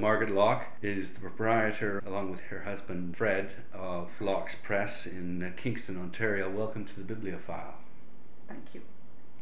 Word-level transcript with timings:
Margaret 0.00 0.30
Lock 0.30 0.64
is 0.80 1.10
the 1.10 1.18
proprietor, 1.18 2.00
along 2.06 2.30
with 2.30 2.38
her 2.42 2.60
husband 2.60 3.16
Fred, 3.16 3.50
of 3.74 4.08
Lock's 4.20 4.54
Press 4.54 5.06
in 5.06 5.52
Kingston, 5.56 5.96
Ontario. 5.96 6.48
Welcome 6.48 6.84
to 6.84 7.00
the 7.00 7.02
Biblio 7.02 7.40
File. 7.40 7.74
Thank 8.46 8.66
you. 8.74 8.82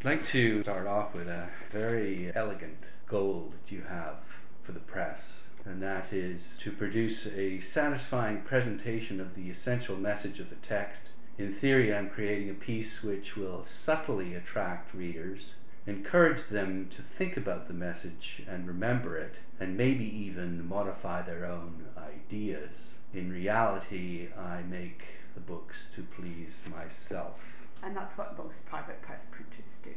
I'd 0.01 0.07
like 0.07 0.25
to 0.29 0.63
start 0.63 0.87
off 0.87 1.13
with 1.13 1.29
a 1.29 1.51
very 1.71 2.33
elegant 2.35 2.79
goal 3.07 3.53
that 3.53 3.71
you 3.71 3.83
have 3.83 4.17
for 4.63 4.73
the 4.73 4.81
press, 4.81 5.25
and 5.67 5.83
that 5.83 6.11
is 6.11 6.57
to 6.61 6.73
produce 6.73 7.27
a 7.27 7.61
satisfying 7.61 8.41
presentation 8.41 9.21
of 9.21 9.35
the 9.35 9.51
essential 9.51 9.99
message 9.99 10.41
of 10.41 10.49
the 10.49 10.57
text. 10.57 11.11
In 11.37 11.53
theory, 11.53 11.95
I'm 11.95 12.09
creating 12.09 12.49
a 12.49 12.55
piece 12.55 13.03
which 13.03 13.37
will 13.37 13.63
subtly 13.63 14.35
attract 14.35 14.95
readers 14.95 15.51
encourage 15.87 16.49
them 16.49 16.89
to 16.91 17.03
think 17.03 17.37
about 17.37 17.69
the 17.69 17.75
message 17.75 18.43
and 18.49 18.67
remember 18.67 19.17
it, 19.17 19.37
and 19.61 19.77
maybe 19.77 20.05
even 20.05 20.69
modify 20.69 21.23
their 21.23 21.45
own 21.47 21.85
ideas. 21.97 22.95
In 23.15 23.33
reality, 23.33 24.29
I 24.37 24.63
make 24.63 25.03
the 25.35 25.41
books 25.41 25.87
to 25.95 26.03
please 26.03 26.59
myself. 26.69 27.39
And 27.83 27.97
that's 27.97 28.19
what 28.19 28.37
most 28.37 28.65
private 28.67 29.01
press 29.03 29.23
printers 29.31 29.77
do. 29.83 29.95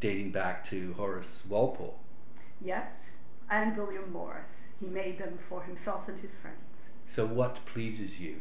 Dating 0.00 0.30
back 0.30 0.68
to 0.70 0.92
Horace 0.94 1.42
Walpole. 1.48 1.98
Yes, 2.60 2.92
and 3.50 3.76
William 3.76 4.12
Morris. 4.12 4.50
He 4.78 4.86
made 4.86 5.18
them 5.18 5.38
for 5.48 5.62
himself 5.62 6.08
and 6.08 6.20
his 6.20 6.32
friends. 6.40 6.58
So, 7.10 7.26
what 7.26 7.60
pleases 7.66 8.20
you? 8.20 8.40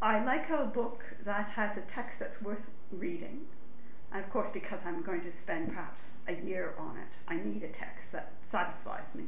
I 0.00 0.22
like 0.24 0.50
a 0.50 0.64
book 0.64 1.02
that 1.24 1.48
has 1.50 1.76
a 1.76 1.80
text 1.80 2.18
that's 2.18 2.40
worth 2.40 2.66
reading 2.90 3.46
and 4.12 4.24
of 4.24 4.30
course, 4.30 4.48
because 4.52 4.80
I'm 4.86 5.02
going 5.02 5.20
to 5.22 5.32
spend 5.32 5.68
perhaps 5.68 6.02
a 6.28 6.34
year 6.34 6.74
on 6.78 6.96
it, 6.96 7.12
I 7.28 7.36
need 7.36 7.62
a 7.62 7.68
text 7.68 8.12
that 8.12 8.32
satisfies 8.50 9.14
me 9.14 9.24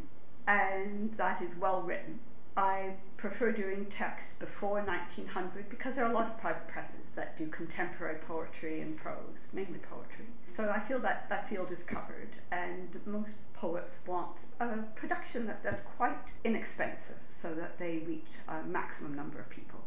and 0.48 1.12
that 1.18 1.42
is 1.42 1.54
well 1.56 1.82
written. 1.82 2.18
I 2.56 2.94
prefer 3.18 3.52
doing 3.52 3.86
text 3.86 4.26
before 4.40 4.80
1900 4.82 5.68
because 5.68 5.94
there 5.94 6.04
are 6.04 6.10
a 6.10 6.14
lot 6.14 6.26
of 6.26 6.40
private 6.40 6.66
presses 6.66 7.06
that 7.14 7.38
do 7.38 7.46
contemporary 7.48 8.18
poetry 8.26 8.80
and 8.80 8.96
prose, 8.96 9.46
mainly 9.52 9.78
poetry. 9.78 10.24
So 10.56 10.70
I 10.70 10.80
feel 10.80 10.98
that 11.00 11.28
that 11.28 11.48
field 11.48 11.70
is 11.70 11.84
covered, 11.84 12.30
and 12.50 12.98
most 13.06 13.34
poets 13.54 13.94
want 14.06 14.38
a 14.58 14.68
production 14.96 15.46
that, 15.46 15.62
that's 15.62 15.82
quite 15.96 16.16
inexpensive 16.42 17.20
so 17.30 17.54
that 17.54 17.78
they 17.78 17.98
reach 17.98 18.32
a 18.48 18.66
maximum 18.66 19.14
number 19.14 19.38
of 19.38 19.48
people. 19.50 19.80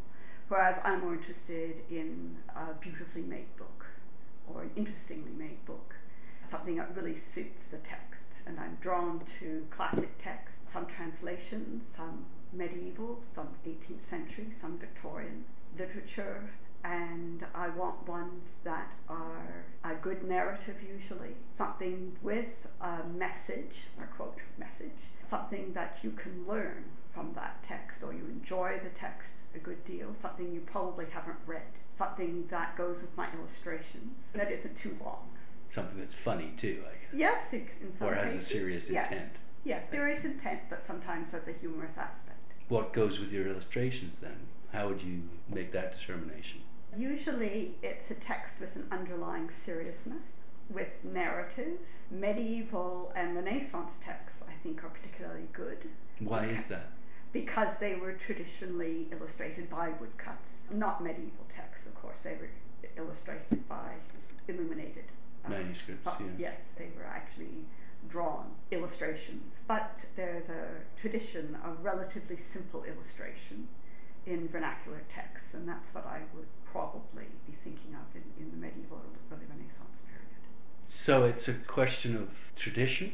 Whereas 0.48 0.78
I'm 0.84 1.02
more 1.02 1.16
interested 1.16 1.78
in 1.90 2.38
a 2.56 2.74
beautifully 2.80 3.24
made 3.24 3.54
book 3.58 3.86
or 4.48 4.62
an 4.62 4.72
interestingly 4.76 5.32
made 5.38 5.66
book, 5.66 5.96
something 6.52 6.76
that 6.76 6.96
really 6.96 7.16
suits 7.16 7.64
the 7.72 7.78
text. 7.78 8.22
And 8.46 8.60
I'm 8.60 8.78
drawn 8.82 9.22
to 9.40 9.66
classic 9.72 10.12
texts, 10.22 10.60
some 10.72 10.86
translations, 10.86 11.84
some 11.96 12.26
medieval, 12.54 13.20
some 13.34 13.48
18th 13.66 14.10
century, 14.10 14.48
some 14.60 14.78
Victorian 14.78 15.46
literature, 15.78 16.50
and 16.84 17.46
I 17.54 17.70
want 17.70 18.08
ones 18.08 18.44
that 18.64 18.92
are 19.08 19.66
a 19.84 19.94
good 19.96 20.28
narrative 20.28 20.76
usually, 20.82 21.36
something 21.58 22.18
with 22.22 22.68
a 22.82 23.04
message, 23.16 23.84
a 24.02 24.08
quote, 24.16 24.40
message, 24.58 24.90
something 25.30 25.72
that 25.74 25.98
you 26.02 26.12
can 26.12 26.46
learn 26.48 26.84
from 27.14 27.32
that 27.36 27.64
text 27.64 28.04
or 28.04 28.14
you 28.14 28.26
enjoy 28.30 28.80
the 28.84 28.90
text 28.90 29.30
a 29.56 29.60
good 29.60 29.84
deal, 29.86 30.08
something 30.22 30.52
you 30.52 30.62
probably 30.62 31.06
haven't 31.12 31.38
read. 31.46 31.62
Something 31.98 32.48
that 32.50 32.78
goes 32.78 33.02
with 33.02 33.16
my 33.18 33.28
illustrations. 33.34 34.24
That 34.34 34.52
isn't 34.52 34.76
too 34.78 34.98
long. 35.04 35.28
Something 35.74 36.00
that's 36.00 36.14
funny 36.14 36.52
too, 36.58 36.84
I 36.86 36.92
guess. 36.92 37.14
Yes, 37.14 37.54
in 37.54 37.94
some 37.98 38.08
Or 38.08 38.14
has 38.14 38.34
cases. 38.34 38.46
a 38.46 38.54
serious 38.54 38.90
yes. 38.90 39.12
intent. 39.12 39.32
Yes, 39.64 39.84
there 39.92 40.08
is 40.10 40.26
intent, 40.26 40.60
but 40.70 40.84
sometimes 40.86 41.32
there's 41.32 41.48
a 41.48 41.54
humorous 41.54 41.98
aspect. 41.98 42.38
What 42.68 42.94
goes 42.94 43.20
with 43.20 43.32
your 43.32 43.48
illustrations 43.48 44.20
then? 44.20 44.48
How 44.74 44.88
would 44.88 45.02
you 45.02 45.22
make 45.50 45.72
that 45.74 45.98
determination? 45.98 46.62
Usually 46.98 47.76
it's 47.84 48.12
a 48.12 48.16
text 48.16 48.56
with 48.60 48.76
an 48.76 48.86
underlying 48.92 49.50
seriousness, 49.66 50.24
with 50.70 50.90
narrative. 51.04 51.78
Medieval 52.10 53.14
and 53.16 53.36
Renaissance 53.36 53.94
texts, 54.04 54.42
I 54.48 54.54
think, 54.64 54.84
are 54.84 54.90
particularly 54.90 55.48
good. 55.54 55.88
Why 56.20 56.48
is 56.48 56.64
that? 56.66 56.92
Because 57.32 57.70
they 57.80 57.96
were 57.96 58.14
traditionally 58.14 59.08
illustrated 59.12 59.70
by 59.70 59.90
woodcuts, 60.00 60.50
not 60.70 61.02
medieval 61.02 61.46
texts, 61.56 61.86
of 61.86 61.96
course. 61.96 62.18
They 62.24 62.34
were 62.34 62.50
illustrated 62.98 63.68
by 63.70 63.94
illuminated 64.50 65.06
um, 65.06 65.21
manuscripts. 65.48 66.08
Uh, 66.08 66.16
yeah. 66.20 66.50
Yes, 66.50 66.60
they 66.78 66.90
were 66.98 67.06
actually 67.06 67.66
drawn 68.10 68.46
illustrations. 68.72 69.56
But 69.68 70.00
there's 70.16 70.50
a 70.50 70.68
tradition 71.00 71.58
of 71.64 71.84
relatively 71.84 72.38
simple 72.52 72.84
illustration 72.84 73.68
in 74.26 74.48
vernacular 74.50 75.02
texts, 75.14 75.54
and 75.54 75.68
that's 75.68 75.94
what 75.94 76.06
I 76.06 76.20
would 76.36 76.48
probably 76.72 77.26
be 77.48 77.54
thinking 77.64 77.96
of 77.96 78.16
in, 78.16 78.24
in 78.44 78.52
the 78.52 78.58
medieval 78.58 79.02
early 79.32 79.46
Renaissance 79.50 79.98
period. 80.08 80.28
So 80.90 81.26
it's 81.26 81.48
a 81.48 81.54
question 81.54 82.16
of 82.16 82.30
tradition? 82.56 83.14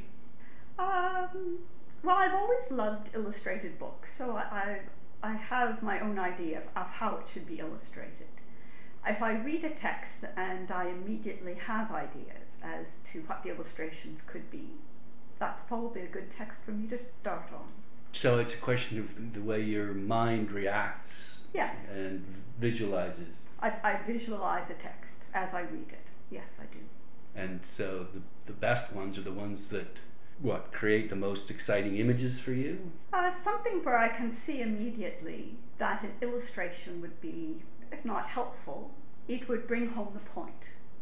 Um, 0.78 1.60
well, 2.04 2.18
I've 2.18 2.34
always 2.34 2.70
loved 2.70 3.10
illustrated 3.14 3.80
books, 3.80 4.10
so 4.18 4.32
I, 4.32 4.80
I, 5.24 5.30
I 5.32 5.34
have 5.34 5.82
my 5.82 6.00
own 6.02 6.20
idea 6.20 6.60
of, 6.60 6.64
of 6.76 6.88
how 6.88 7.16
it 7.16 7.26
should 7.34 7.48
be 7.48 7.60
illustrated. 7.60 8.28
If 9.06 9.22
I 9.22 9.34
read 9.34 9.64
a 9.64 9.70
text 9.70 10.26
and 10.36 10.72
I 10.72 10.90
immediately 10.90 11.56
have 11.56 11.92
ideas 11.92 12.48
as 12.64 12.88
to 13.12 13.20
what 13.22 13.44
the 13.44 13.50
illustrations 13.50 14.20
could 14.28 14.50
be, 14.52 14.70
that's 15.40 15.62
probably 15.68 16.02
a 16.02 16.08
good 16.08 16.32
text 16.32 16.60
for 16.66 16.72
me 16.72 16.88
to 16.88 17.00
start 17.22 17.50
on. 17.54 17.68
So 18.12 18.40
it's 18.40 18.54
a 18.54 18.58
question 18.58 19.00
of 19.00 19.34
the 19.34 19.42
way 19.42 19.62
your 19.62 19.94
mind 19.94 20.52
reacts 20.52 21.14
yes. 21.54 21.78
and 21.94 22.24
visualizes. 22.60 23.36
I, 23.60 23.74
I 23.84 24.00
visualize 24.06 24.70
a 24.70 24.74
text 24.74 25.14
as 25.34 25.54
I 25.54 25.62
read 25.62 25.90
it. 25.90 26.06
Yes, 26.32 26.48
I 26.60 26.66
do. 26.74 26.80
And 27.36 27.60
so 27.70 28.08
the, 28.14 28.22
the 28.48 28.54
best 28.54 28.92
ones 28.94 29.18
are 29.18 29.22
the 29.22 29.32
ones 29.32 29.68
that 29.68 29.98
what 30.42 30.72
create 30.72 31.10
the 31.10 31.16
most 31.16 31.50
exciting 31.50 31.98
images 31.98 32.40
for 32.40 32.52
you? 32.52 32.80
Uh, 33.14 33.32
something 33.44 33.84
where 33.84 33.98
I 33.98 34.10
can 34.10 34.32
see 34.32 34.62
immediately 34.62 35.56
that 35.80 36.04
an 36.04 36.12
illustration 36.22 37.02
would 37.02 37.20
be, 37.22 37.62
if 37.92 38.04
not 38.06 38.28
helpful, 38.28 38.92
it 39.28 39.48
would 39.48 39.68
bring 39.68 39.88
home 39.90 40.10
the 40.14 40.30
point 40.32 40.52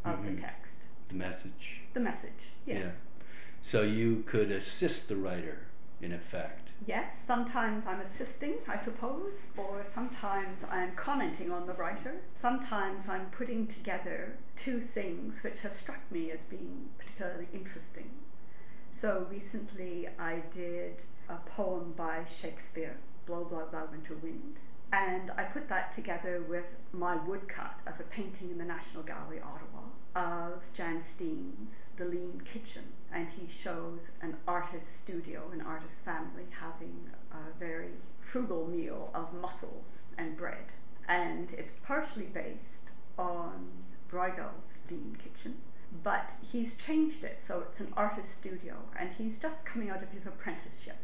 of 0.03 0.19
mm-hmm. 0.19 0.35
the 0.35 0.41
text. 0.41 0.73
The 1.09 1.15
message. 1.15 1.81
The 1.93 1.99
message, 1.99 2.51
yes. 2.65 2.81
Yeah. 2.83 2.91
So 3.61 3.81
you 3.81 4.23
could 4.27 4.51
assist 4.51 5.07
the 5.07 5.15
writer, 5.15 5.59
in 6.01 6.11
effect. 6.11 6.69
Yes, 6.85 7.13
sometimes 7.25 7.85
I'm 7.85 8.01
assisting, 8.01 8.55
I 8.67 8.77
suppose, 8.77 9.33
or 9.55 9.83
sometimes 9.93 10.59
I'm 10.69 10.93
commenting 10.95 11.51
on 11.51 11.65
the 11.65 11.73
writer. 11.73 12.15
Sometimes 12.39 13.07
I'm 13.07 13.27
putting 13.31 13.67
together 13.67 14.37
two 14.55 14.81
things 14.81 15.41
which 15.41 15.59
have 15.63 15.73
struck 15.73 15.99
me 16.11 16.31
as 16.31 16.41
being 16.43 16.89
particularly 16.97 17.47
interesting. 17.53 18.09
So 18.91 19.25
recently 19.31 20.09
I 20.19 20.41
did 20.53 20.97
a 21.29 21.37
poem 21.55 21.93
by 21.95 22.25
Shakespeare, 22.41 22.97
Blow, 23.25 23.45
Blow, 23.45 23.65
Blow 23.71 23.87
Winter 23.91 24.15
Wind, 24.21 24.57
and 24.91 25.31
I 25.37 25.43
put 25.43 25.67
that 25.69 25.93
together 25.93 26.43
with 26.47 26.65
my 26.91 27.15
woodcut 27.15 27.79
of 27.87 27.99
a 27.99 28.03
painting 28.03 28.51
in 28.51 28.57
the 28.57 28.65
National 28.65 29.03
Gallery, 29.03 29.41
Ottawa, 29.41 29.83
of 30.15 30.61
Jan 30.73 31.03
Steen's 31.03 31.75
The 31.97 32.05
Lean 32.05 32.41
Kitchen. 32.51 32.83
And 33.11 33.27
he 33.29 33.47
shows 33.47 33.99
an 34.21 34.37
artist 34.47 34.85
studio, 35.03 35.49
an 35.53 35.61
artist 35.61 35.95
family 36.05 36.45
having 36.59 37.09
a 37.31 37.57
very 37.59 37.91
frugal 38.21 38.67
meal 38.67 39.09
of 39.13 39.33
mussels 39.33 40.01
and 40.17 40.37
bread. 40.37 40.65
And 41.07 41.49
it's 41.51 41.71
partially 41.83 42.25
based 42.25 42.89
on 43.17 43.67
Bruegel's 44.09 44.65
Lean 44.89 45.17
Kitchen 45.21 45.55
but 46.03 46.31
he's 46.41 46.73
changed 46.75 47.23
it 47.23 47.39
so 47.45 47.61
it's 47.61 47.79
an 47.79 47.87
artist 47.95 48.29
studio 48.33 48.75
and 48.99 49.09
he's 49.17 49.37
just 49.37 49.63
coming 49.65 49.89
out 49.89 50.03
of 50.03 50.09
his 50.09 50.25
apprenticeship 50.25 50.97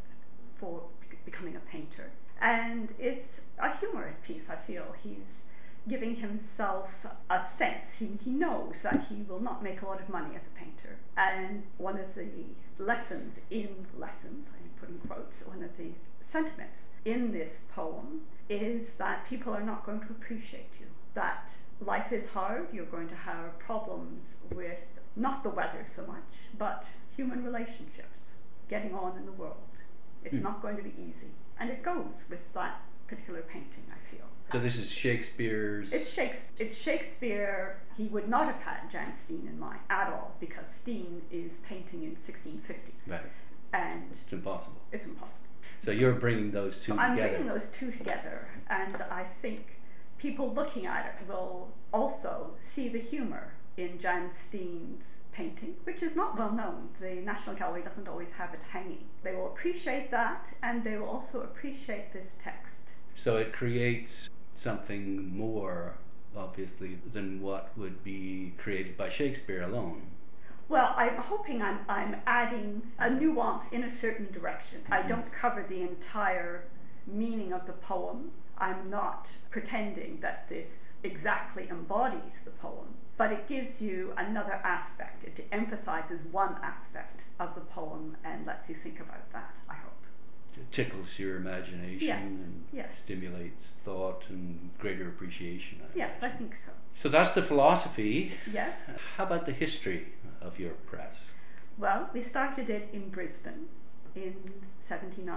for 0.59 0.83
becoming 1.25 1.55
a 1.55 1.59
painter 1.59 2.11
and 2.41 2.89
it's 2.99 3.41
a 3.59 3.77
humorous 3.77 4.15
piece 4.25 4.49
i 4.49 4.55
feel 4.55 4.83
he's 5.03 5.41
giving 5.89 6.15
himself 6.15 6.89
a 7.29 7.43
sense 7.57 7.93
he, 7.97 8.09
he 8.23 8.29
knows 8.29 8.75
that 8.83 9.05
he 9.09 9.23
will 9.27 9.39
not 9.39 9.63
make 9.63 9.81
a 9.81 9.85
lot 9.85 9.99
of 9.99 10.07
money 10.09 10.35
as 10.35 10.43
a 10.45 10.59
painter 10.59 10.97
and 11.17 11.63
one 11.77 11.97
of 11.97 12.13
the 12.15 12.29
lessons 12.77 13.37
in 13.49 13.69
lessons 13.97 14.47
i 14.53 14.79
put 14.79 14.89
in 14.89 14.99
quotes 15.07 15.41
one 15.45 15.63
of 15.63 15.75
the 15.77 15.89
sentiments 16.27 16.79
in 17.05 17.31
this 17.31 17.61
poem 17.73 18.21
is 18.47 18.91
that 18.97 19.27
people 19.27 19.53
are 19.53 19.63
not 19.63 19.85
going 19.85 19.99
to 19.99 20.07
appreciate 20.09 20.69
you 20.79 20.85
that 21.13 21.49
life 21.85 22.11
is 22.11 22.25
hard. 22.27 22.67
You're 22.71 22.85
going 22.85 23.09
to 23.09 23.15
have 23.15 23.57
problems 23.59 24.35
with 24.53 24.79
not 25.15 25.43
the 25.43 25.49
weather 25.49 25.85
so 25.93 26.05
much, 26.05 26.23
but 26.57 26.85
human 27.15 27.43
relationships, 27.43 28.19
getting 28.69 28.93
on 28.93 29.17
in 29.17 29.25
the 29.25 29.31
world. 29.31 29.57
It's 30.23 30.37
mm. 30.37 30.43
not 30.43 30.61
going 30.61 30.77
to 30.77 30.83
be 30.83 30.93
easy. 30.97 31.31
And 31.61 31.69
it 31.69 31.83
goes 31.83 32.25
with 32.27 32.41
that 32.55 32.81
particular 33.07 33.43
painting, 33.43 33.85
I 33.91 34.15
feel. 34.15 34.25
So 34.51 34.57
this 34.57 34.77
is 34.77 34.89
Shakespeare's. 34.89 35.93
It's 35.93 36.09
Shakespeare. 36.09 36.49
It's 36.57 36.75
Shakespeare. 36.75 37.79
He 37.95 38.05
would 38.05 38.27
not 38.27 38.47
have 38.47 38.59
had 38.61 38.91
Jan 38.91 39.13
Steen 39.15 39.47
in 39.47 39.59
mind 39.59 39.79
at 39.91 40.07
all 40.07 40.35
because 40.39 40.65
Steen 40.67 41.21
is 41.31 41.51
painting 41.69 42.01
in 42.01 42.15
1650. 42.15 42.93
Right. 43.05 43.21
And 43.73 44.05
it's 44.11 44.33
impossible. 44.33 44.81
It's 44.91 45.05
impossible. 45.05 45.37
So 45.85 45.91
you're 45.91 46.13
bringing 46.13 46.51
those 46.51 46.77
two 46.77 46.93
so 46.93 46.95
together. 46.95 47.11
I'm 47.11 47.15
bringing 47.15 47.47
those 47.47 47.67
two 47.77 47.91
together, 47.91 48.47
and 48.69 48.95
I 49.11 49.25
think 49.43 49.77
people 50.17 50.51
looking 50.53 50.87
at 50.87 51.05
it 51.05 51.27
will 51.27 51.69
also 51.93 52.51
see 52.63 52.89
the 52.89 52.99
humor 52.99 53.53
in 53.77 53.99
Jan 53.99 54.31
Steen's 54.33 55.05
painting, 55.31 55.75
which 55.83 56.01
is 56.03 56.15
not 56.15 56.37
well 56.37 56.51
known. 56.51 56.89
The 56.99 57.15
National 57.15 57.55
Gallery 57.55 57.81
doesn't 57.81 58.07
always 58.07 58.31
have 58.31 58.53
it 58.53 58.61
hanging. 58.69 59.09
They 59.23 59.35
will 59.35 59.47
appreciate 59.47 60.11
that, 60.11 60.45
and 60.63 60.83
they 60.83 60.97
will 60.97 61.07
also 61.09 61.41
appreciate 61.41 62.11
this 62.13 62.35
text. 62.43 62.91
So 63.15 63.37
it 63.37 63.53
creates 63.53 64.29
something 64.55 65.35
more, 65.35 65.95
obviously, 66.35 66.99
than 67.11 67.41
what 67.41 67.71
would 67.77 68.03
be 68.03 68.53
created 68.57 68.97
by 68.97 69.09
Shakespeare 69.09 69.61
alone. 69.63 70.11
Well, 70.69 70.93
I'm 70.95 71.17
hoping 71.17 71.61
I'm, 71.61 71.79
I'm 71.89 72.15
adding 72.25 72.81
a 72.97 73.09
nuance 73.09 73.65
in 73.71 73.83
a 73.83 73.89
certain 73.89 74.31
direction. 74.31 74.81
I 74.89 75.03
Mm-hmm. 75.03 75.09
don't 75.09 75.31
cover 75.31 75.63
the 75.67 75.81
entire 75.81 76.65
meaning 77.05 77.51
of 77.53 77.65
the 77.67 77.73
poem. 77.73 78.31
I'm 78.57 78.89
not 78.89 79.27
pretending 79.49 80.19
that 80.21 80.47
this 80.49 80.69
exactly 81.03 81.67
embodies 81.69 82.39
the 82.45 82.51
poem, 82.51 82.95
but 83.17 83.31
it 83.31 83.47
gives 83.47 83.81
you 83.81 84.13
another 84.17 84.53
aspect. 84.63 85.23
It 85.23 85.47
emphasizes 85.51 86.19
one 86.31 86.55
aspect 86.63 87.21
of 87.39 87.53
the 87.55 87.61
poem 87.61 88.15
and 88.23 88.45
lets 88.45 88.69
you 88.69 88.75
think 88.75 88.99
about 88.99 89.31
that, 89.33 89.53
I 89.69 89.75
hope. 89.75 89.91
It 90.57 90.71
tickles 90.71 91.17
your 91.17 91.37
imagination 91.37 92.07
Yes, 92.07 92.23
and 92.23 92.65
yes. 92.73 92.89
stimulates 93.03 93.67
thought 93.85 94.23
and 94.29 94.69
greater 94.79 95.07
appreciation. 95.07 95.79
I 95.81 95.87
Yes, 95.95 96.11
I 96.21 96.29
think 96.29 96.55
so. 96.55 96.71
So 97.01 97.09
that's 97.09 97.31
the 97.31 97.41
philosophy. 97.41 98.33
Yes. 98.51 98.75
How 99.15 99.23
about 99.23 99.45
the 99.45 99.53
history 99.53 100.07
of 100.41 100.59
your 100.59 100.71
press? 100.85 101.15
Well, 101.77 102.09
we 102.13 102.21
started 102.21 102.69
it 102.69 102.89
in 102.93 103.09
Brisbane 103.09 103.67
in 104.15 104.35
79, 104.89 105.35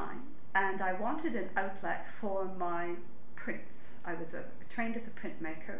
and 0.54 0.82
I 0.82 0.92
wanted 0.94 1.36
an 1.36 1.48
outlet 1.56 2.06
for 2.20 2.46
my 2.58 2.90
prints. 3.36 3.70
I 4.04 4.14
was 4.14 4.34
a, 4.34 4.44
trained 4.74 4.96
as 4.96 5.06
a 5.06 5.10
printmaker. 5.10 5.78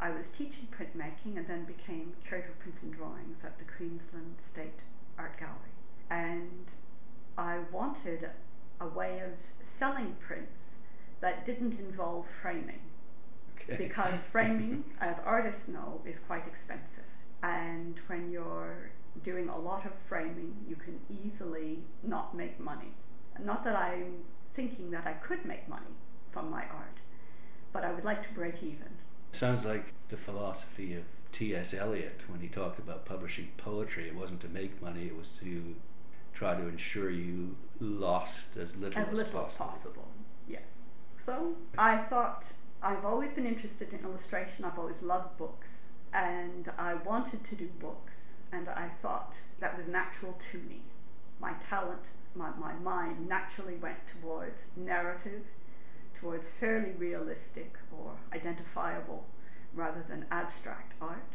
I 0.00 0.10
was 0.10 0.28
teaching 0.28 0.68
printmaking 0.70 1.36
and 1.36 1.46
then 1.46 1.64
became 1.64 2.14
curator 2.26 2.50
of 2.50 2.58
prints 2.60 2.82
and 2.82 2.92
drawings 2.92 3.44
at 3.44 3.58
the 3.58 3.64
Queensland 3.64 4.36
State 4.46 4.80
Art 5.18 5.38
Gallery. 5.38 5.74
And 6.10 6.66
I 7.36 7.58
wanted 7.72 8.30
a 8.80 8.86
way 8.88 9.20
of 9.20 9.32
selling 9.78 10.16
prints 10.20 10.76
that 11.20 11.44
didn't 11.46 11.78
involve 11.78 12.26
framing 12.42 12.80
Okay. 13.60 13.76
because 13.76 14.20
framing, 14.32 14.84
as 15.00 15.18
artists 15.24 15.68
know, 15.68 16.00
is 16.06 16.18
quite 16.20 16.46
expensive. 16.46 17.04
And 17.42 18.00
when 18.06 18.30
you're 18.30 18.90
doing 19.22 19.48
a 19.48 19.58
lot 19.58 19.84
of 19.86 19.92
framing, 20.08 20.56
you 20.68 20.76
can 20.76 21.00
easily 21.10 21.84
not 22.02 22.36
make 22.36 22.58
money. 22.60 22.94
Not 23.40 23.64
that 23.64 23.76
I'm 23.76 24.24
thinking 24.54 24.90
that 24.92 25.06
I 25.06 25.14
could 25.14 25.44
make 25.44 25.68
money 25.68 25.94
from 26.32 26.50
my 26.50 26.62
art, 26.66 26.98
but 27.72 27.84
I 27.84 27.92
would 27.92 28.04
like 28.04 28.22
to 28.28 28.34
break 28.34 28.62
even. 28.62 28.97
Sounds 29.30 29.64
like 29.64 29.92
the 30.08 30.16
philosophy 30.16 30.94
of 30.94 31.04
T.S. 31.32 31.74
Eliot 31.74 32.20
when 32.28 32.40
he 32.40 32.48
talked 32.48 32.78
about 32.78 33.04
publishing 33.04 33.48
poetry. 33.56 34.08
It 34.08 34.14
wasn't 34.14 34.40
to 34.40 34.48
make 34.48 34.80
money, 34.82 35.06
it 35.06 35.16
was 35.16 35.30
to 35.40 35.74
try 36.32 36.54
to 36.54 36.66
ensure 36.68 37.10
you 37.10 37.56
lost 37.80 38.56
as 38.60 38.74
little 38.76 38.98
as 39.00 39.08
as, 39.08 39.14
little 39.14 39.32
possible. 39.32 39.66
as 39.66 39.76
possible. 39.76 40.08
Yes. 40.48 40.62
So 41.24 41.54
I 41.76 41.98
thought 41.98 42.44
I've 42.82 43.04
always 43.04 43.30
been 43.32 43.46
interested 43.46 43.92
in 43.92 44.00
illustration. 44.00 44.64
I've 44.64 44.78
always 44.78 45.02
loved 45.02 45.36
books, 45.36 45.68
and 46.12 46.70
I 46.78 46.94
wanted 46.94 47.44
to 47.44 47.54
do 47.54 47.68
books, 47.80 48.14
and 48.52 48.68
I 48.68 48.88
thought 49.02 49.34
that 49.60 49.76
was 49.76 49.88
natural 49.88 50.38
to 50.52 50.58
me. 50.58 50.82
My 51.40 51.52
talent, 51.68 52.02
my, 52.34 52.50
my 52.58 52.72
mind 52.74 53.28
naturally 53.28 53.76
went 53.76 53.98
towards 54.20 54.62
narrative, 54.76 55.44
towards 56.20 56.48
fairly 56.60 56.92
realistic 56.98 57.76
or 57.92 58.12
identifiable 58.32 59.24
rather 59.74 60.04
than 60.08 60.26
abstract 60.30 60.92
art. 61.00 61.32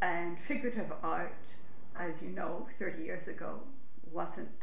And 0.00 0.38
figurative 0.38 0.92
art, 1.02 1.34
as 1.98 2.20
you 2.22 2.30
know, 2.30 2.66
30 2.78 3.02
years 3.02 3.28
ago 3.28 3.60
wasn't 4.10 4.62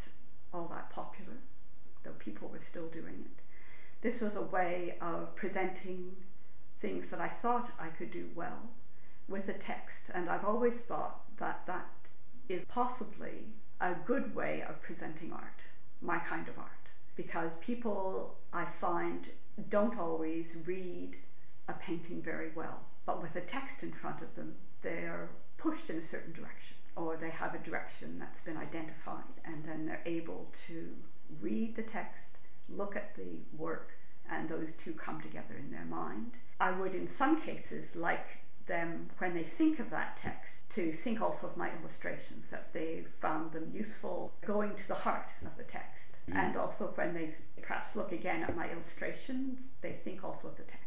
all 0.53 0.67
that 0.73 0.89
popular, 0.89 1.37
though 2.03 2.11
people 2.19 2.49
were 2.49 2.61
still 2.61 2.87
doing 2.87 3.25
it. 3.25 3.43
This 4.01 4.21
was 4.21 4.35
a 4.35 4.41
way 4.41 4.95
of 5.01 5.35
presenting 5.35 6.15
things 6.81 7.09
that 7.09 7.19
I 7.19 7.29
thought 7.41 7.71
I 7.79 7.87
could 7.87 8.11
do 8.11 8.29
well 8.35 8.69
with 9.27 9.47
a 9.49 9.53
text, 9.53 10.03
and 10.13 10.29
I've 10.29 10.45
always 10.45 10.75
thought 10.75 11.21
that 11.37 11.61
that 11.67 11.89
is 12.47 12.63
possibly 12.67 13.45
a 13.79 13.93
good 14.05 14.35
way 14.35 14.63
of 14.67 14.81
presenting 14.81 15.31
art, 15.31 15.61
my 16.01 16.17
kind 16.19 16.47
of 16.47 16.57
art, 16.57 16.78
because 17.19 17.51
people 17.59 18.33
I 18.53 18.65
find 18.79 19.27
don't 19.67 19.99
always 19.99 20.45
read 20.65 21.17
a 21.67 21.73
painting 21.73 22.21
very 22.21 22.51
well, 22.55 22.79
but 23.05 23.21
with 23.21 23.35
a 23.35 23.41
text 23.41 23.83
in 23.83 23.91
front 23.91 24.21
of 24.21 24.33
them, 24.35 24.55
they're 24.83 25.27
pushed 25.57 25.89
in 25.89 25.97
a 25.97 26.01
certain 26.01 26.31
direction, 26.31 26.77
or 26.95 27.17
they 27.17 27.29
have 27.29 27.53
a 27.53 27.57
direction 27.57 28.17
that's 28.17 28.39
been 28.39 28.55
identified, 28.55 29.35
and 29.43 29.65
then 29.65 29.85
they're 29.85 30.01
able 30.05 30.47
to 30.67 30.87
read 31.41 31.75
the 31.75 31.81
text, 31.81 32.29
look 32.69 32.95
at 32.95 33.13
the 33.17 33.41
work, 33.57 33.89
and 34.31 34.47
those 34.47 34.69
two 34.81 34.93
come 34.93 35.19
together 35.19 35.57
in 35.59 35.69
their 35.71 35.83
mind. 35.83 36.31
I 36.61 36.71
would, 36.71 36.95
in 36.95 37.09
some 37.17 37.41
cases, 37.41 37.97
like 37.97 38.27
them, 38.65 39.09
when 39.17 39.33
they 39.33 39.43
think 39.43 39.79
of 39.79 39.89
that 39.89 40.15
text, 40.15 40.53
to 40.69 40.93
think 40.93 41.21
also 41.21 41.47
of 41.47 41.57
my 41.57 41.69
illustrations, 41.81 42.45
that 42.49 42.71
they 42.71 43.03
found 43.21 43.51
them 43.51 43.69
useful 43.73 44.31
going 44.47 44.73
to 44.73 44.87
the 44.87 44.95
heart 44.95 45.27
of 45.45 45.57
the 45.57 45.63
text. 45.65 46.08
Mhm. 46.29 46.35
And 46.35 46.55
also 46.57 46.87
when 46.95 47.13
they 47.13 47.33
perhaps 47.61 47.95
look 47.95 48.11
again 48.11 48.43
at 48.43 48.55
my 48.55 48.69
illustrations, 48.71 49.59
they 49.81 49.93
think 50.03 50.23
also 50.23 50.47
of 50.49 50.57
the 50.57 50.63
text. 50.63 50.85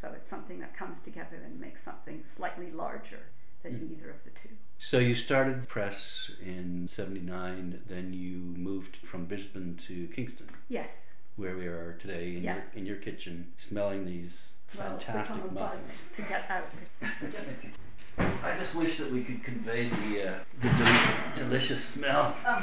So 0.00 0.12
it's 0.12 0.28
something 0.28 0.58
that 0.60 0.76
comes 0.76 0.98
together 1.00 1.36
and 1.44 1.58
makes 1.58 1.82
something 1.82 2.22
slightly 2.36 2.70
larger 2.70 3.20
than 3.62 3.74
Mm. 3.74 3.92
either 3.92 4.10
of 4.10 4.22
the 4.24 4.30
two. 4.30 4.50
So 4.78 4.98
you 4.98 5.14
started 5.14 5.66
press 5.68 6.30
in 6.42 6.88
'79, 6.88 7.82
then 7.86 8.12
you 8.12 8.36
moved 8.38 8.96
from 8.96 9.24
Brisbane 9.24 9.76
to 9.86 10.06
Kingston, 10.08 10.48
Yes. 10.68 10.90
where 11.36 11.56
we 11.56 11.66
are 11.66 11.94
today 11.94 12.36
in, 12.36 12.42
Yes. 12.42 12.64
your, 12.72 12.78
in 12.80 12.86
your 12.86 12.96
kitchen, 12.96 13.52
smelling 13.56 14.04
these 14.04 14.52
Well, 14.76 14.98
fantastic 14.98 15.36
become 15.36 15.54
muffins. 15.54 15.92
to 16.16 16.22
get 16.22 16.50
out. 16.50 16.68
I 18.44 18.56
just 18.56 18.74
wish 18.74 18.98
that 18.98 19.10
we 19.10 19.24
could 19.24 19.42
convey 19.42 19.88
the 19.88 20.28
uh, 20.28 20.38
the 20.60 20.68
del- 20.68 21.34
delicious 21.34 21.82
smell. 21.82 22.36
Oh. 22.46 22.60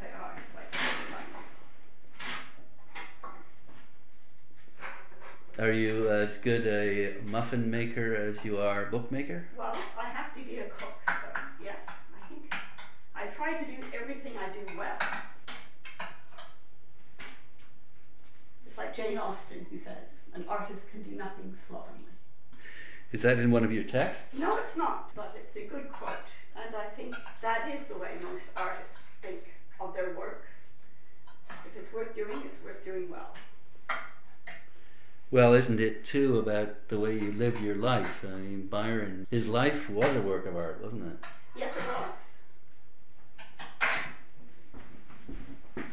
They 0.00 0.10
are 0.12 0.34
slightly 0.52 0.78
Are 5.58 5.70
you 5.70 6.08
as 6.08 6.38
good 6.38 6.66
a 6.66 7.20
muffin 7.26 7.70
maker 7.70 8.14
as 8.14 8.42
you 8.42 8.58
are 8.58 8.86
a 8.86 8.90
bookmaker? 8.90 9.44
Well, 9.56 9.76
I 10.00 10.08
have 10.08 10.32
to 10.34 10.40
be 10.40 10.58
a 10.58 10.64
cook, 10.64 10.94
so 11.06 11.40
yes, 11.62 11.76
I 11.88 12.26
think 12.26 12.54
I 13.14 13.26
try 13.26 13.62
to 13.62 13.64
do 13.66 13.84
everything 13.92 14.32
I 14.38 14.48
do 14.48 14.78
well. 14.78 14.96
It's 18.66 18.78
like 18.78 18.96
Jane 18.96 19.18
Austen 19.18 19.66
who 19.70 19.76
says, 19.76 20.08
an 20.32 20.46
artist 20.48 20.80
can 20.90 21.02
do 21.02 21.16
nothing 21.16 21.54
slovenly. 21.68 22.08
Is 23.12 23.20
that 23.20 23.38
in 23.38 23.50
one 23.50 23.62
of 23.62 23.70
your 23.70 23.84
texts? 23.84 24.34
No, 24.38 24.56
it's 24.56 24.74
not, 24.74 25.14
but 25.14 25.36
it's 25.38 25.54
a 25.54 25.68
good 25.68 25.92
quote, 25.92 26.16
and 26.56 26.74
I 26.74 26.86
think 26.96 27.14
that 27.42 27.70
is 27.74 27.86
the 27.88 27.98
way 27.98 28.12
most 28.22 28.44
artists 28.56 29.00
think 29.20 29.52
of 29.78 29.92
their 29.92 30.14
work. 30.14 30.44
If 31.66 31.76
it's 31.76 31.92
worth 31.92 32.14
doing, 32.16 32.40
it's 32.46 32.64
worth 32.64 32.82
doing 32.86 33.10
well. 33.10 33.34
Well, 35.32 35.54
isn't 35.54 35.80
it 35.80 36.04
too 36.04 36.38
about 36.38 36.88
the 36.88 37.00
way 37.00 37.14
you 37.18 37.32
live 37.32 37.58
your 37.58 37.74
life? 37.76 38.22
I 38.22 38.36
mean, 38.36 38.66
Byron, 38.66 39.26
his 39.30 39.46
life 39.46 39.88
was 39.88 40.14
a 40.14 40.20
work 40.20 40.44
of 40.44 40.54
art, 40.56 40.80
wasn't 40.82 41.06
it? 41.06 41.26
Yes, 41.56 41.72
it 41.74 41.82
was. 45.78 45.84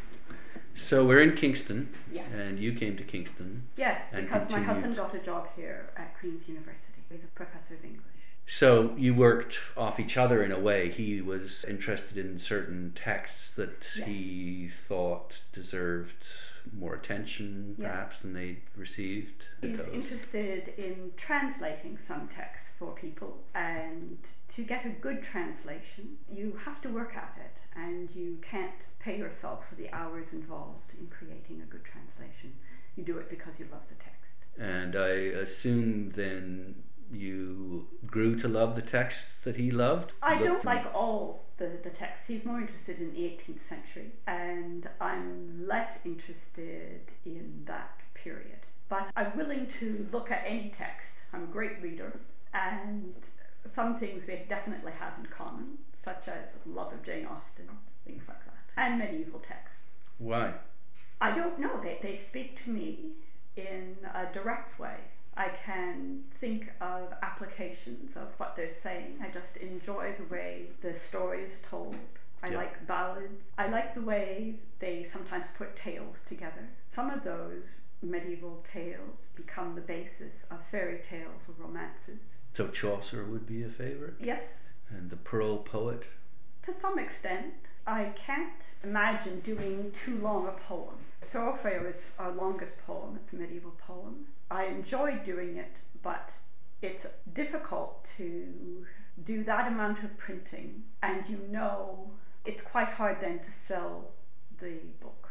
So 0.76 1.06
we're 1.06 1.22
in 1.22 1.36
Kingston, 1.38 1.88
Yes. 2.12 2.28
and 2.34 2.60
you 2.60 2.74
came 2.74 2.98
to 2.98 3.04
Kingston. 3.04 3.64
Yes, 3.78 4.02
because 4.14 4.50
my 4.50 4.60
husband 4.60 4.98
got 4.98 5.16
a 5.16 5.20
job 5.20 5.48
here 5.56 5.90
at 5.96 6.20
Queen's 6.20 6.46
University. 6.50 7.02
He's 7.10 7.24
a 7.24 7.28
professor 7.28 7.76
of 7.76 7.86
English. 7.86 8.04
So 8.48 8.94
you 8.98 9.14
worked 9.14 9.58
off 9.78 10.02
each 10.02 10.18
other 10.18 10.44
in 10.44 10.52
a 10.52 10.60
way. 10.60 10.90
He 10.92 11.22
was 11.22 11.64
interested 11.66 12.18
in 12.18 12.40
certain 12.40 12.92
texts 12.94 13.52
that 13.52 13.88
Yes. 13.96 14.06
he 14.08 14.72
thought 14.90 15.38
deserved 15.54 16.26
more 16.74 16.96
attention, 16.96 17.76
Yes. 17.78 17.88
perhaps, 17.88 18.20
than 18.20 18.34
they'd 18.34 18.62
received. 18.76 19.46
He's 19.62 19.88
interested 19.88 20.74
in 20.78 21.12
translating 21.18 21.98
some 22.08 22.28
texts 22.28 22.68
for 22.78 22.94
people, 22.94 23.44
and 23.54 24.18
to 24.56 24.64
get 24.64 24.86
a 24.86 24.90
good 24.90 25.22
translation, 25.24 26.18
you 26.32 26.54
have 26.66 26.82
to 26.82 26.90
work 26.90 27.16
at 27.16 27.38
it, 27.40 27.80
and 27.80 28.10
you 28.16 28.38
can't 28.42 28.72
pay 29.00 29.18
yourself 29.18 29.68
for 29.70 29.76
the 29.76 29.90
hours 29.94 30.28
involved 30.34 30.92
in 31.00 31.08
creating 31.08 31.62
a 31.62 31.66
good 31.66 31.84
translation. 31.84 32.54
You 32.96 33.04
do 33.04 33.18
it 33.18 33.30
because 33.30 33.54
you 33.60 33.68
love 33.72 33.84
the 33.88 33.96
text. 33.96 34.16
And 34.58 34.96
I 34.96 35.10
assume 35.40 36.10
then 36.12 36.76
you 37.12 37.88
grew 38.06 38.36
to 38.40 38.48
love 38.48 38.76
the 38.76 38.82
texts 38.82 39.38
that 39.44 39.56
he 39.56 39.72
loved? 39.72 40.14
I 40.22 40.34
Looked 40.34 40.46
don't 40.46 40.66
like 40.66 40.86
all 40.94 41.46
the, 41.58 41.72
the 41.84 41.90
texts. 41.90 42.28
He's 42.28 42.46
more 42.46 42.60
interested 42.60 43.00
in 43.00 43.14
the 43.14 43.20
18th 43.20 43.68
century, 43.68 44.12
and 44.28 44.88
I'm 45.02 45.68
less 45.68 45.98
interested 46.06 47.02
in 47.26 47.64
that 47.66 48.00
period. 48.14 48.60
But 48.90 49.12
I'm 49.16 49.38
willing 49.38 49.68
to 49.80 50.08
look 50.12 50.32
at 50.32 50.44
any 50.46 50.74
text. 50.76 51.14
I'm 51.34 51.44
a 51.44 51.48
great 51.48 51.82
reader, 51.82 52.20
and 52.54 53.14
some 53.76 54.00
things 54.00 54.24
we 54.28 54.42
definitely 54.48 54.94
have 54.94 55.14
in 55.20 55.26
common, 55.28 55.78
such 56.04 56.28
as 56.28 56.50
love 56.66 56.94
of 56.94 57.04
Jane 57.04 57.26
Austen, 57.26 57.70
things 58.06 58.24
like 58.28 58.44
that, 58.46 58.82
and 58.82 58.98
medieval 58.98 59.40
texts. 59.40 59.78
Why? 60.18 60.54
I 61.22 61.36
don't 61.36 61.60
know. 61.60 61.80
They, 61.82 62.00
they 62.02 62.16
speak 62.16 62.64
to 62.64 62.70
me 62.70 63.12
in 63.56 63.98
a 64.14 64.32
direct 64.34 64.80
way. 64.80 64.96
I 65.40 65.48
can 65.66 66.22
think 66.42 66.70
of 66.82 67.14
applications 67.24 68.18
of 68.18 68.28
what 68.38 68.58
they're 68.58 68.74
saying. 68.84 69.20
I 69.24 69.30
just 69.30 69.56
enjoy 69.56 70.14
the 70.18 70.26
way 70.26 70.66
the 70.82 70.94
story 71.00 71.44
is 71.46 71.54
told. 71.70 71.96
I 72.44 72.50
Yeah. 72.50 72.58
like 72.58 72.86
ballads. 72.86 73.42
I 73.58 73.68
like 73.70 73.94
the 73.96 74.02
way 74.02 74.56
they 74.80 75.04
sometimes 75.06 75.48
put 75.58 75.78
tales 75.78 76.20
together. 76.28 76.68
Some 76.90 77.10
of 77.10 77.24
those 77.24 77.64
medieval 78.02 78.62
tales 78.72 79.28
become 79.36 79.76
the 79.76 79.82
basis 79.82 80.44
of 80.52 80.60
fairy 80.72 81.00
tales 81.10 81.42
or 81.48 81.54
romances. 81.64 82.36
So 82.54 82.68
Chaucer 82.68 83.24
would 83.26 83.46
be 83.48 83.64
a 83.64 83.70
favorite, 83.70 84.16
Yes, 84.20 84.44
and 84.90 85.10
the 85.10 85.18
Pearl 85.18 85.60
poet. 85.60 86.04
to 86.64 86.74
some 86.82 87.00
extent. 87.00 87.54
I 87.88 88.12
can't 88.16 88.62
imagine 88.84 89.40
doing 89.40 89.92
too 89.94 90.18
long 90.18 90.48
a 90.48 90.52
poem. 90.52 90.98
Sir 91.22 91.40
Orfeo 91.40 91.88
is 91.88 91.98
our 92.18 92.32
longest 92.32 92.74
poem, 92.86 93.20
it's 93.22 93.34
a 93.34 93.36
medieval 93.36 93.74
poem. 93.86 94.26
I 94.50 94.66
enjoy 94.66 95.20
doing 95.24 95.58
it, 95.58 95.76
but 96.02 96.32
it's 96.82 97.06
difficult 97.34 98.08
to 98.18 98.86
do 99.26 99.44
that 99.44 99.68
amount 99.68 100.04
of 100.04 100.18
printing, 100.18 100.84
and 101.04 101.28
you 101.30 101.38
know 101.50 102.12
it's 102.46 102.62
quite 102.62 102.90
hard 102.90 103.18
then 103.22 103.40
to 103.40 103.52
sell 103.68 104.12
the 104.60 104.80
book, 105.02 105.30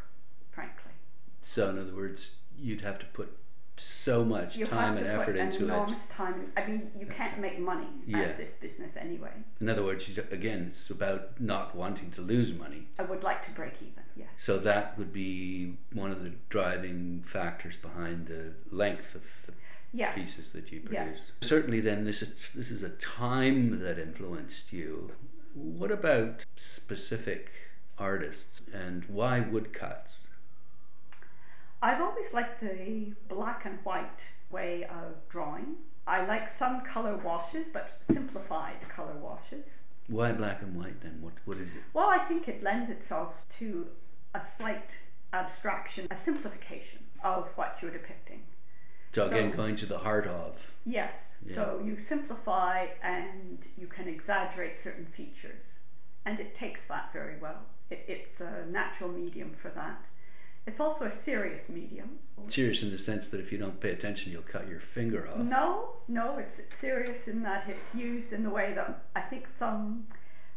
frankly. 0.50 0.92
So 1.42 1.70
in 1.70 1.78
other 1.78 1.94
words, 1.94 2.32
you'd 2.56 2.82
have 2.82 2.98
to 2.98 3.06
put 3.06 3.36
so 3.80 4.24
much 4.24 4.56
You 4.56 4.66
time 4.66 4.94
have 4.94 4.96
and 4.98 5.06
to 5.06 5.12
effort 5.12 5.24
put 5.26 5.36
an 5.36 5.46
into 5.46 5.58
it. 5.60 5.64
enormous 5.64 6.00
time. 6.10 6.52
I 6.56 6.66
mean, 6.66 6.90
you 6.98 7.06
can't 7.06 7.38
make 7.38 7.58
money 7.58 7.86
Yeah. 8.06 8.20
at 8.20 8.36
this 8.36 8.52
business 8.60 8.96
anyway. 8.96 9.32
In 9.60 9.68
other 9.68 9.84
words, 9.84 10.08
again, 10.30 10.66
it's 10.70 10.90
about 10.90 11.40
not 11.40 11.74
wanting 11.74 12.10
to 12.12 12.20
lose 12.20 12.52
money. 12.52 12.88
I 12.98 13.02
would 13.02 13.22
like 13.22 13.44
to 13.46 13.50
break 13.52 13.74
even, 13.80 14.02
yes. 14.16 14.28
So 14.38 14.58
that 14.58 14.96
would 14.98 15.12
be 15.12 15.76
one 15.92 16.10
of 16.10 16.22
the 16.22 16.32
driving 16.48 17.22
factors 17.26 17.76
behind 17.76 18.26
the 18.26 18.52
length 18.70 19.14
of 19.14 19.22
the 19.46 19.52
Yes. 19.92 20.14
pieces 20.16 20.52
that 20.52 20.70
you 20.70 20.80
produce. 20.80 20.92
Yes. 20.94 21.30
produce. 21.30 21.48
Certainly, 21.48 21.80
then 21.80 22.04
this 22.04 22.20
is 22.22 22.52
this 22.52 22.70
is 22.70 22.82
a 22.82 22.90
time 22.90 23.78
that 23.80 23.98
influenced 23.98 24.72
you. 24.72 25.10
What 25.54 25.90
about 25.90 26.44
specific 26.56 27.50
artists 27.98 28.60
and 28.72 29.04
why 29.06 29.40
woodcuts? 29.40 30.26
I've 31.82 32.00
always 32.00 32.32
liked 32.32 32.60
the 32.60 33.12
black 33.28 33.64
and 33.64 33.78
white 33.84 34.20
way 34.50 34.84
of 34.84 35.14
drawing. 35.28 35.76
I 36.06 36.24
like 36.26 36.54
some 36.56 36.80
color 36.82 37.16
washes, 37.16 37.66
but 37.72 37.90
simplified 38.10 38.76
color 38.88 39.14
washes. 39.20 39.64
Why 40.08 40.32
black 40.32 40.62
and 40.62 40.74
white 40.74 41.00
then? 41.02 41.18
What 41.20 41.34
what 41.44 41.58
is 41.58 41.68
it? 41.70 41.82
Well, 41.92 42.08
I 42.08 42.18
think 42.18 42.48
it 42.48 42.62
lends 42.62 42.90
itself 42.90 43.34
to 43.58 43.86
a 44.34 44.42
slight 44.56 44.88
abstraction, 45.32 46.08
a 46.10 46.16
simplification 46.16 47.00
of 47.22 47.48
what 47.56 47.78
you're 47.82 47.90
depicting. 47.90 48.42
So 49.12 49.26
again, 49.26 49.50
So- 49.50 49.56
going 49.56 49.76
to 49.76 49.86
the 49.86 49.98
heart 49.98 50.26
of. 50.26 50.56
Yes, 50.86 51.12
Yeah. 51.44 51.54
so 51.54 51.82
you 51.84 51.96
simplify 51.98 52.86
and 53.02 53.58
you 53.76 53.86
can 53.86 54.08
exaggerate 54.08 54.76
certain 54.78 55.06
features, 55.06 55.64
and 56.24 56.40
it 56.40 56.54
takes 56.54 56.80
that 56.88 57.12
very 57.12 57.38
well. 57.38 57.60
It, 57.90 58.04
it's 58.08 58.40
a 58.40 58.64
natural 58.66 59.10
medium 59.10 59.54
for 59.54 59.68
that. 59.70 60.02
It's 60.68 60.80
also 60.80 61.06
a 61.06 61.10
serious 61.10 61.62
medium. 61.70 62.10
Serious 62.46 62.82
in 62.82 62.90
the 62.90 62.98
sense 62.98 63.28
that 63.28 63.40
if 63.40 63.50
you 63.50 63.56
don't 63.56 63.80
pay 63.80 63.90
attention, 63.92 64.30
you'll 64.30 64.42
cut 64.42 64.68
your 64.68 64.80
finger 64.80 65.26
off. 65.28 65.38
No, 65.38 65.96
no, 66.08 66.36
it's, 66.36 66.58
it's 66.58 66.76
serious 66.78 67.26
in 67.26 67.42
that 67.42 67.64
it's 67.68 67.94
used 67.94 68.34
in 68.34 68.42
the 68.42 68.50
way 68.50 68.74
that 68.74 69.02
I 69.16 69.22
think 69.22 69.46
some 69.58 70.06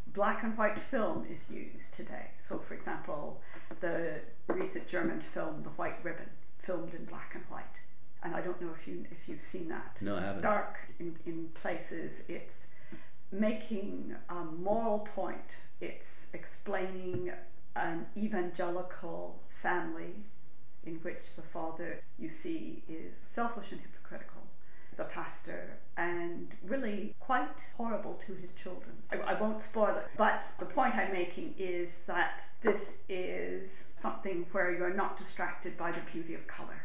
black 0.08 0.44
and 0.44 0.58
white 0.58 0.78
film 0.92 1.26
is 1.32 1.40
used 1.50 1.94
today. 1.96 2.28
So, 2.48 2.60
for 2.68 2.74
example, 2.74 3.40
the 3.80 4.16
recent 4.50 4.86
German 4.90 5.22
film, 5.34 5.64
The 5.64 5.70
White 5.70 6.04
Ribbon, 6.04 6.30
filmed 6.62 6.94
in 6.94 7.06
black 7.06 7.32
and 7.34 7.44
white. 7.50 7.64
And 8.24 8.36
I 8.36 8.42
don't 8.42 8.62
know 8.62 8.70
if 8.80 8.86
you 8.86 9.06
if 9.10 9.18
you've 9.28 9.42
seen 9.42 9.70
that. 9.70 9.96
No, 10.02 10.16
I 10.16 10.18
It's 10.18 10.26
haven't. 10.28 10.44
Dark 10.44 10.76
in, 11.00 11.16
in 11.26 11.48
places. 11.62 12.12
It's 12.28 12.66
making 13.32 14.14
a 14.30 14.44
moral 14.44 15.00
point. 15.16 15.56
It's 15.80 16.10
explaining 16.34 17.32
an 17.78 18.06
evangelical 18.18 19.42
family 19.62 20.16
in 20.86 20.96
which 20.96 21.24
the 21.36 21.42
father 21.42 22.02
you 22.18 22.30
see 22.30 22.84
is 22.90 23.14
selfish 23.34 23.72
and 23.72 23.80
hypocritical, 23.82 24.42
the 24.98 25.04
pastor, 25.06 25.78
and 25.98 26.50
really 26.66 27.14
quite 27.20 27.48
horrible 27.78 28.20
to 28.26 28.34
his 28.34 28.52
children. 28.62 28.92
I, 29.12 29.34
I 29.34 29.42
won't 29.42 29.62
spoil 29.62 29.96
it, 29.98 30.08
but 30.18 30.44
the 30.60 30.66
point 30.66 30.96
I'm 30.96 31.14
making 31.14 31.54
is 31.58 31.90
that 32.08 32.42
this 32.64 32.82
is 33.08 33.70
something 34.02 34.46
where 34.52 34.72
you're 34.72 34.94
not 34.94 35.18
distracted 35.18 35.78
by 35.78 35.92
the 35.92 36.02
beauty 36.12 36.34
of 36.34 36.48
color. 36.48 36.82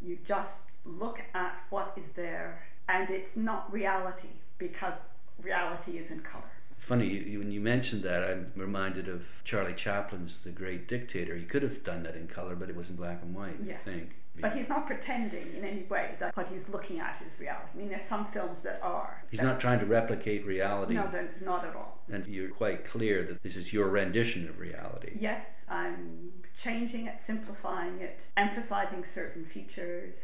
You 0.00 0.18
just 0.26 0.54
look 0.84 1.20
at 1.34 1.54
what 1.70 1.92
is 1.96 2.10
there, 2.14 2.62
and 2.88 3.10
it's 3.10 3.36
not 3.36 3.72
reality 3.72 4.28
because 4.58 4.94
reality 5.42 5.98
is 5.98 6.10
in 6.10 6.20
color. 6.20 6.44
It's 6.80 6.88
funny 6.88 7.08
you, 7.08 7.40
when 7.40 7.52
you 7.52 7.60
mentioned 7.60 8.02
that. 8.04 8.24
I'm 8.24 8.52
reminded 8.56 9.06
of 9.06 9.22
Charlie 9.44 9.74
Chaplin's 9.74 10.38
The 10.38 10.50
Great 10.50 10.88
Dictator. 10.88 11.36
He 11.36 11.44
could 11.44 11.62
have 11.62 11.84
done 11.84 12.02
that 12.04 12.16
in 12.16 12.26
color, 12.26 12.56
but 12.56 12.70
it 12.70 12.74
was 12.74 12.88
in 12.88 12.96
black 12.96 13.20
and 13.22 13.34
white. 13.34 13.56
Yes. 13.62 13.80
I 13.86 13.90
think. 13.90 14.16
But 14.40 14.56
he's 14.56 14.70
not 14.70 14.86
pretending 14.86 15.54
in 15.54 15.62
any 15.62 15.82
way 15.82 16.14
that 16.20 16.34
what 16.34 16.48
he's 16.48 16.70
looking 16.70 16.98
at 16.98 17.20
is 17.26 17.38
reality. 17.38 17.68
I 17.74 17.76
mean, 17.76 17.88
there's 17.90 18.00
some 18.00 18.28
films 18.32 18.60
that 18.60 18.80
are. 18.82 19.22
He's 19.30 19.40
that- 19.40 19.44
not 19.44 19.60
trying 19.60 19.80
to 19.80 19.84
replicate 19.84 20.46
reality. 20.46 20.94
No, 20.94 21.06
not 21.42 21.66
at 21.66 21.76
all. 21.76 21.98
and 22.10 22.26
you're 22.26 22.48
quite 22.48 22.86
clear 22.86 23.24
that 23.24 23.42
this 23.42 23.56
is 23.56 23.74
your 23.74 23.88
rendition 23.88 24.48
of 24.48 24.58
reality. 24.58 25.18
Yes, 25.20 25.46
I'm 25.68 26.32
changing 26.58 27.08
it, 27.08 27.20
simplifying 27.20 28.00
it, 28.00 28.20
emphasizing 28.38 29.04
certain 29.04 29.44
features 29.44 30.14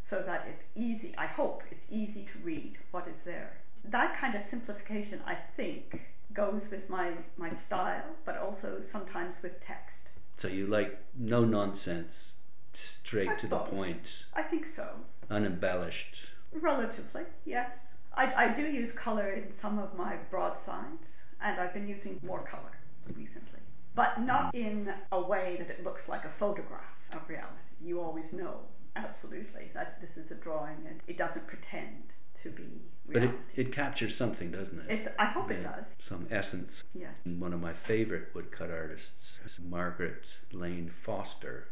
so 0.00 0.22
that 0.24 0.46
it's 0.48 0.62
easy. 0.76 1.12
I 1.18 1.26
hope 1.26 1.64
it's 1.72 1.86
easy 1.90 2.28
to 2.32 2.38
read 2.44 2.78
what 2.92 3.08
is 3.08 3.22
there. 3.24 3.56
That 3.90 4.16
kind 4.16 4.34
of 4.34 4.42
simplification, 4.42 5.20
I 5.26 5.36
think, 5.56 6.00
goes 6.32 6.62
with 6.70 6.88
my, 6.88 7.12
my 7.36 7.50
style, 7.50 8.04
but 8.24 8.38
also 8.38 8.82
sometimes 8.90 9.36
with 9.42 9.60
text. 9.64 10.02
So 10.38 10.48
you 10.48 10.66
like 10.66 10.98
no 11.16 11.44
nonsense, 11.44 12.34
straight 12.72 13.28
I 13.28 13.34
to 13.36 13.46
the 13.46 13.58
point, 13.58 14.24
I 14.34 14.42
think 14.42 14.66
so. 14.66 14.88
unembellished. 15.30 16.16
Relatively, 16.52 17.22
yes. 17.44 17.72
I, 18.16 18.46
I 18.46 18.48
do 18.48 18.62
use 18.62 18.92
color 18.92 19.30
in 19.32 19.52
some 19.60 19.78
of 19.78 19.96
my 19.96 20.16
broadsides, 20.30 21.08
and 21.40 21.60
I've 21.60 21.74
been 21.74 21.88
using 21.88 22.20
more 22.24 22.42
color 22.42 22.78
recently. 23.14 23.60
But 23.94 24.22
not 24.22 24.54
in 24.54 24.92
a 25.12 25.20
way 25.20 25.56
that 25.58 25.70
it 25.70 25.84
looks 25.84 26.08
like 26.08 26.24
a 26.24 26.30
photograph 26.38 26.82
of 27.12 27.28
reality. 27.28 27.52
You 27.80 28.00
always 28.00 28.32
know, 28.32 28.56
absolutely, 28.96 29.70
that 29.74 30.00
this 30.00 30.16
is 30.16 30.30
a 30.30 30.34
drawing 30.34 30.78
and 30.88 31.00
it 31.06 31.16
doesn't 31.16 31.46
pretend 31.46 32.13
to 32.44 32.50
be 32.50 32.64
But 33.12 33.22
it, 33.24 33.30
it 33.56 33.72
captures 33.72 34.16
something, 34.16 34.50
doesn't 34.50 34.78
it? 34.88 34.90
It, 34.90 35.14
I 35.18 35.26
hope 35.26 35.50
it 35.50 35.62
does, 35.62 35.84
Some 36.08 36.26
essence. 36.30 36.84
yes. 36.94 37.16
And 37.24 37.40
One 37.40 37.52
of 37.52 37.60
my 37.60 37.72
favorite 37.72 38.28
woodcut 38.34 38.70
artists 38.70 39.38
is 39.44 39.58
Marcia 39.68 40.12
Lane 40.52 40.88
Foster. 40.90 41.68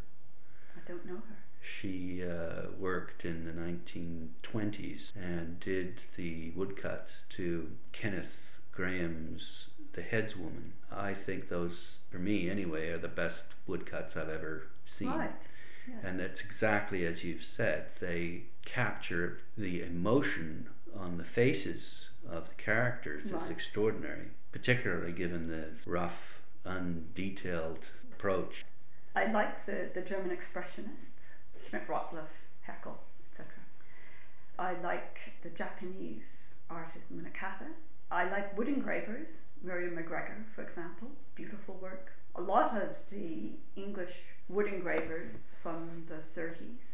I 0.76 0.81
don't 0.88 1.05
know 1.07 1.17
her. 1.17 1.37
She 1.81 2.25
uh, 2.25 2.71
worked 2.79 3.25
in 3.25 3.45
the 3.45 3.52
1920s 3.52 5.12
and 5.17 5.61
did 5.61 6.00
the 6.17 6.50
woodcuts 6.57 7.23
to 7.31 7.69
Kenneth 7.93 8.59
Grahame's 8.73 9.67
The 9.93 10.02
Headswoman. 10.02 10.73
I 10.91 11.14
think 11.14 11.49
those, 11.49 11.97
for 12.11 12.19
me 12.19 12.50
anyway, 12.50 12.88
are 12.91 12.99
the 12.99 13.09
best 13.09 13.45
woodcuts 13.67 14.17
I've 14.17 14.29
ever 14.29 14.67
seen. 14.87 15.09
Right. 15.09 15.31
And 16.04 16.18
that's 16.18 16.40
exactly 16.40 17.06
as 17.06 17.24
you've 17.24 17.42
said. 17.44 17.86
They 18.00 18.42
capture 18.64 19.40
the 19.56 19.82
emotion 19.82 20.68
on 20.96 21.18
the 21.18 21.24
faces 21.24 22.08
of 22.28 22.48
the 22.48 22.54
characters. 22.54 23.24
It's 23.24 23.32
Right. 23.32 23.50
extraordinary, 23.50 24.28
particularly 24.52 25.12
given 25.12 25.48
the 25.48 25.68
rough, 25.90 26.40
undetailed 26.64 27.82
approach. 28.12 28.64
I 29.16 29.26
like 29.26 29.66
the, 29.66 29.90
the 29.94 30.02
German 30.02 30.30
expressionists, 30.30 31.26
Schmidt 31.68 31.86
Rottluff, 31.88 32.30
Heckel, 32.66 32.96
etc. 33.30 33.52
I 34.58 34.74
like 34.82 35.18
the 35.42 35.50
Japanese 35.50 36.22
artist 36.70 37.04
Munakata. 37.12 37.66
I 38.10 38.28
like 38.30 38.56
wood 38.56 38.68
engravers, 38.68 39.28
Miriam 39.62 39.96
McGregor, 39.96 40.44
for 40.54 40.62
example, 40.62 41.10
beautiful 41.34 41.74
work. 41.80 42.12
A 42.36 42.40
lot 42.40 42.80
of 42.80 42.98
the 43.10 43.52
English 43.76 44.14
wood 44.52 44.66
engravers 44.66 45.35
from 45.62 46.04
the 46.09 46.40
30s, 46.40 46.85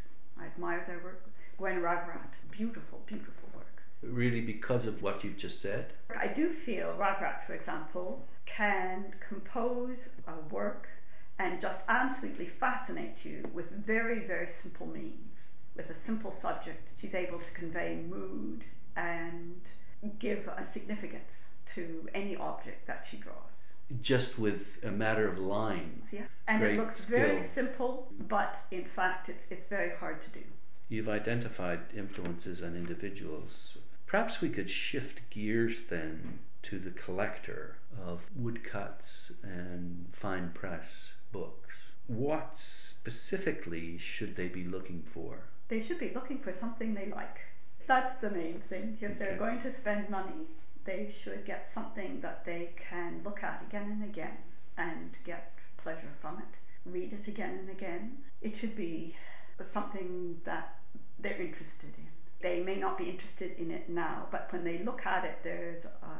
I 0.40 0.46
admire 0.46 0.84
their 0.86 1.00
work. 1.00 1.24
Gwen 1.58 1.82
Raverat, 1.82 2.32
beautiful, 2.52 3.00
beautiful 3.06 3.48
work. 3.54 3.82
really 4.00 4.40
because 4.40 4.86
of 4.86 5.02
what 5.02 5.24
you've 5.24 5.36
just 5.36 5.60
said? 5.60 5.92
I 6.16 6.28
do 6.28 6.52
feel 6.52 6.94
Raverat, 6.96 7.44
for 7.46 7.54
example, 7.54 8.24
can 8.46 9.12
compose 9.28 9.98
a 10.28 10.54
work 10.54 10.86
and 11.40 11.60
just 11.60 11.80
absolutely 11.88 12.46
fascinate 12.46 13.24
you 13.24 13.48
with 13.52 13.70
very, 13.84 14.20
very 14.20 14.48
simple 14.62 14.86
means. 14.86 15.48
With 15.74 15.90
a 15.90 15.98
simple 15.98 16.30
subject, 16.30 16.88
she's 17.00 17.14
able 17.14 17.40
to 17.40 17.50
convey 17.52 17.96
mood 18.08 18.64
and 18.96 19.60
give 20.20 20.46
a 20.46 20.64
significance 20.72 21.32
to 21.74 22.08
any 22.14 22.36
object 22.36 22.86
that 22.86 23.04
she 23.10 23.16
draws. 23.16 23.67
Just 24.02 24.38
with 24.38 24.78
a 24.82 24.90
matter 24.90 25.26
of 25.28 25.38
lines. 25.38 26.08
Yeah, 26.12 26.22
and 26.46 26.60
Great 26.60 26.74
it 26.74 26.78
looks 26.78 27.00
very 27.00 27.38
skill. 27.38 27.50
simple, 27.54 28.12
but 28.28 28.64
in 28.70 28.84
fact, 28.84 29.28
it's, 29.28 29.44
it's 29.50 29.66
very 29.66 29.96
hard 29.96 30.20
to 30.22 30.30
do. 30.30 30.44
You've 30.88 31.08
identified 31.08 31.80
influences 31.96 32.60
and 32.60 32.76
individuals. 32.76 33.76
Perhaps 34.06 34.40
we 34.40 34.48
could 34.48 34.70
shift 34.70 35.20
gears 35.30 35.82
then 35.88 36.38
to 36.62 36.78
the 36.78 36.90
collector 36.90 37.76
of 38.04 38.20
woodcuts 38.36 39.32
and 39.42 40.06
fine 40.12 40.50
press 40.54 41.10
books. 41.32 41.74
What 42.06 42.52
specifically 42.56 43.98
should 43.98 44.34
they 44.36 44.48
be 44.48 44.64
looking 44.64 45.02
for? 45.12 45.38
They 45.68 45.82
should 45.82 45.98
be 45.98 46.12
looking 46.14 46.38
for 46.38 46.52
something 46.52 46.94
they 46.94 47.06
like. 47.14 47.38
That's 47.86 48.18
the 48.20 48.30
main 48.30 48.60
thing. 48.68 48.96
If 49.00 49.18
they're 49.18 49.36
going 49.36 49.60
to 49.62 49.70
spend 49.70 50.08
money, 50.10 50.46
they 50.88 51.12
should 51.22 51.44
get 51.44 51.68
something 51.74 52.18
that 52.22 52.46
they 52.46 52.70
can 52.88 53.20
look 53.22 53.42
at 53.42 53.62
again 53.68 53.90
and 53.92 54.02
again 54.04 54.38
and 54.78 55.10
get 55.26 55.52
pleasure 55.76 56.12
from 56.22 56.38
it. 56.38 56.90
Read 56.90 57.12
it 57.12 57.28
again 57.28 57.58
and 57.58 57.68
again. 57.68 58.16
It 58.40 58.56
should 58.56 58.74
be 58.74 59.14
something 59.70 60.40
that 60.46 60.78
they're 61.18 61.42
interested 61.42 61.92
in. 61.98 62.08
They 62.40 62.62
may 62.62 62.76
not 62.76 62.96
be 62.96 63.04
interested 63.04 63.58
in 63.58 63.70
it 63.70 63.90
now, 63.90 64.28
but 64.30 64.48
when 64.50 64.64
they 64.64 64.78
look 64.78 65.04
at 65.04 65.26
it, 65.26 65.38
there's 65.44 65.84
a 65.84 66.14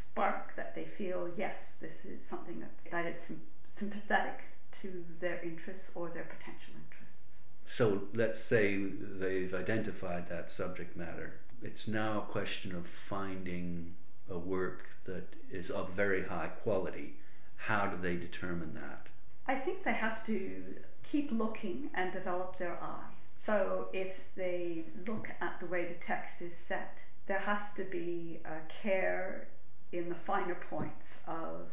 spark 0.00 0.56
that 0.56 0.74
they 0.74 0.86
feel, 0.96 1.28
yes, 1.36 1.56
this 1.80 1.96
is 2.04 2.20
something 2.30 2.60
that, 2.60 2.70
that 2.90 3.04
is 3.04 3.20
sym- 3.26 3.42
sympathetic 3.76 4.40
to 4.80 5.04
their 5.20 5.42
interests 5.42 5.90
or 5.94 6.08
their 6.08 6.24
potential 6.24 6.72
interests. 6.82 7.34
So 7.66 8.02
let's 8.14 8.40
say 8.40 8.86
they've 9.18 9.52
identified 9.52 10.30
that 10.30 10.50
subject 10.50 10.96
matter. 10.96 11.40
It's 11.60 11.88
now 11.88 12.20
a 12.20 12.32
question 12.32 12.74
of 12.74 12.86
finding 12.86 13.94
a 14.30 14.38
work 14.38 14.84
that 15.04 15.34
is 15.50 15.70
of 15.70 15.90
very 15.90 16.22
high 16.22 16.48
quality. 16.62 17.14
How 17.56 17.86
do 17.86 17.96
they 18.00 18.16
determine 18.16 18.74
that? 18.74 19.06
I 19.46 19.56
think 19.56 19.84
they 19.84 19.92
have 19.92 20.24
to 20.26 20.62
keep 21.02 21.30
looking 21.30 21.90
and 21.94 22.12
develop 22.12 22.58
their 22.58 22.78
eye. 22.82 23.10
So 23.44 23.88
if 23.92 24.22
they 24.36 24.84
look 25.06 25.28
at 25.40 25.60
the 25.60 25.66
way 25.66 25.84
the 25.84 26.04
text 26.04 26.40
is 26.40 26.52
set, 26.66 26.96
there 27.26 27.38
has 27.38 27.60
to 27.76 27.84
be 27.84 28.40
a 28.44 28.72
care 28.82 29.48
in 29.92 30.08
the 30.08 30.14
finer 30.14 30.56
points 30.70 31.06
of 31.26 31.68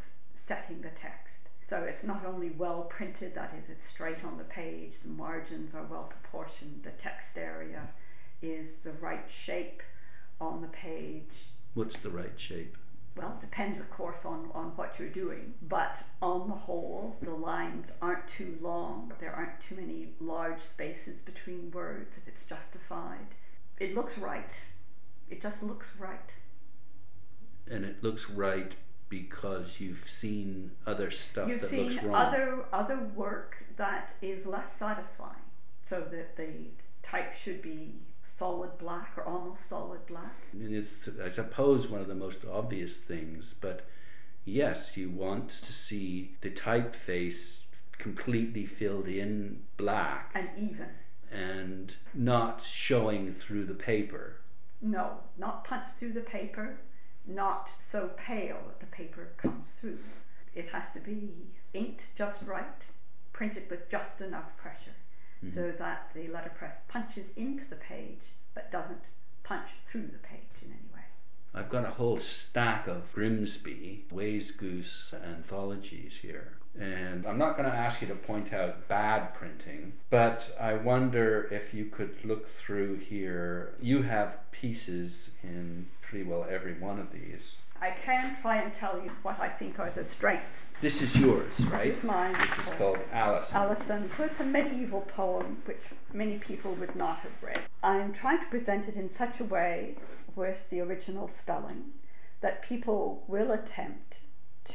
setting 0.48 0.81
the 0.81 0.89
text. 0.89 1.36
So 1.70 1.77
it's 1.77 2.03
not 2.03 2.25
only 2.25 2.50
well 2.50 2.81
printed, 2.84 3.34
that 3.36 3.53
is, 3.58 3.70
it's 3.70 3.88
straight 3.88 4.24
on 4.25 4.38
the 4.38 4.43
page, 4.43 4.96
the 5.03 5.10
margins 5.10 5.74
are 5.74 5.86
well 5.89 6.12
proportioned, 6.12 6.81
the 6.84 6.91
text 7.01 7.38
area 7.38 7.88
is 8.41 8.67
the 8.84 8.91
right 8.93 9.25
shape 9.46 9.81
on 10.41 10.62
the 10.62 10.67
page, 10.67 11.50
What's 11.74 11.98
the 11.98 12.10
right 12.10 12.40
shape? 12.40 12.78
well, 13.16 13.34
it 13.38 13.42
depends, 13.42 13.80
of 13.80 13.90
course, 13.92 14.24
on, 14.24 14.50
on 14.54 14.68
what 14.78 14.96
you're 14.98 15.10
doing. 15.10 15.54
But 15.63 15.98
on 16.22 16.48
the 16.48 16.56
whole, 16.56 17.18
the 17.22 17.32
lines 17.32 17.90
aren't 18.01 18.28
too 18.28 18.58
long. 18.62 19.12
There 19.20 19.34
aren't 19.34 19.60
too 19.60 19.75
many 19.75 20.13
large 20.20 20.62
spaces 20.62 21.20
between 21.20 21.72
words 21.72 22.16
if 22.18 22.28
it's 22.28 22.44
justified. 22.44 23.36
It 23.80 23.96
looks 23.96 24.18
right. 24.18 24.50
It 25.30 25.42
just 25.42 25.62
looks 25.62 25.88
right. 26.00 26.32
And 27.70 27.84
it 27.86 28.01
looks 28.01 28.30
right 28.30 28.74
because 29.10 29.80
you've 29.80 30.10
seen 30.10 30.72
other 30.88 31.12
stuff 31.12 31.50
You've 31.50 31.62
that 31.62 31.74
looks 31.74 32.01
wrong. 32.01 32.16
other 32.16 32.66
other 32.72 32.98
work 33.13 33.58
that 33.75 34.16
is 34.22 34.46
less 34.46 34.68
satisfying. 34.80 35.36
So 35.84 36.01
that 36.12 36.38
the 36.38 36.48
type 37.04 37.34
should 37.44 37.62
be 37.62 37.96
solid 38.42 38.75
black 38.80 39.12
or 39.18 39.24
almost 39.25 39.70
solid 39.70 40.04
black. 40.08 40.34
And 40.54 40.74
it's, 40.74 41.08
I 41.24 41.30
suppose, 41.30 41.88
one 41.88 42.01
of 42.01 42.08
the 42.08 42.16
most 42.16 42.40
obvious 42.51 42.98
things, 42.98 43.54
but 43.62 43.86
yes, 44.46 44.98
you 44.98 45.12
want 45.12 45.50
to 45.50 45.72
see 45.72 46.36
the 46.42 46.50
typeface 46.50 47.60
completely 48.00 48.66
filled 48.66 49.08
in 49.08 49.62
black 49.77 50.32
And 50.34 50.50
even. 50.58 50.88
and 51.32 51.94
not 52.16 52.64
showing 52.64 53.36
through 53.36 53.66
the 53.66 53.75
paper. 53.75 54.38
No, 54.82 55.18
not 55.38 55.64
punched 55.64 55.94
through 56.00 56.14
the 56.14 56.22
paper, 56.22 56.80
not 57.27 57.70
so 57.92 58.10
pale 58.18 58.58
that 58.66 58.80
the 58.80 58.88
paper 58.88 59.27
comes 59.38 59.68
through. 59.80 60.00
It 60.56 60.68
has 60.70 60.86
to 60.96 61.00
be 61.00 61.30
inked 61.75 62.06
just 62.18 62.42
right, 62.48 62.82
printed 63.34 63.70
with 63.70 63.88
just 63.92 64.20
enough 64.20 64.58
pressure 64.58 64.96
Mm-hmm. 65.44 65.56
so 65.56 65.74
that 65.80 66.12
the 66.14 66.27
letterpress 66.27 66.75
punches 66.88 67.25
into 67.36 67.64
the 67.70 67.75
page 67.75 68.22
but 68.54 68.72
doesn't 68.72 69.01
punch 69.44 69.70
through 69.88 70.08
the 70.08 70.20
page 70.20 70.62
in 70.62 70.68
any 70.68 70.94
way. 70.94 71.01
I've 71.54 71.70
got 71.70 71.86
a 71.86 71.90
whole 71.90 72.20
stack 72.20 72.88
of 72.88 73.12
Grimsby 73.14 74.06
Wayzgoose 74.12 75.14
anthologies 75.24 76.18
here. 76.22 76.54
And 76.80 77.25
I'm 77.25 77.38
not 77.38 77.58
going 77.58 77.70
to 77.70 77.75
ask 77.75 78.01
you 78.01 78.08
to 78.08 78.16
point 78.16 78.54
out 78.54 78.88
bad 78.88 79.34
printing, 79.34 79.94
but 80.10 80.56
I 80.60 80.75
wonder 80.75 81.50
if 81.51 81.74
you 81.74 81.86
could 81.86 82.16
look 82.24 82.50
through 82.56 82.98
here. 82.98 83.74
You 83.82 84.04
have 84.04 84.38
pieces 84.51 85.32
in 85.44 85.88
pretty 86.01 86.24
well 86.24 86.46
every 86.50 86.75
one 86.75 87.00
of 87.00 87.12
these. 87.12 87.58
I 87.81 87.89
can 88.05 88.37
try 88.41 88.61
and 88.61 88.72
tell 88.74 89.01
you 89.03 89.09
what 89.24 89.39
I 89.39 89.50
think 89.50 89.79
are 89.79 89.89
the 89.89 90.05
strengths. 90.05 90.67
This 90.81 91.01
is 91.01 91.15
yours, 91.15 91.51
right? 91.72 91.87
It's 91.87 92.03
mine. 92.03 92.33
This 92.33 92.67
is 92.67 92.74
called 92.75 93.00
Alice. 93.11 93.51
Alison. 93.53 94.09
So 94.15 94.24
it's 94.25 94.39
a 94.39 94.44
medieval 94.44 95.01
poem 95.01 95.61
which 95.65 95.81
many 96.13 96.37
people 96.37 96.74
would 96.75 96.96
not 96.96 97.20
have 97.20 97.31
read. 97.41 97.61
I'm 97.81 98.13
trying 98.13 98.39
to 98.39 98.46
present 98.46 98.87
it 98.87 98.96
in 98.96 99.09
such 99.15 99.39
a 99.39 99.44
way 99.46 99.96
with 100.35 100.70
the 100.70 100.79
original 100.81 101.27
spelling 101.27 101.85
that 102.41 102.61
people 102.61 103.24
will 103.27 103.51
attempt 103.51 104.17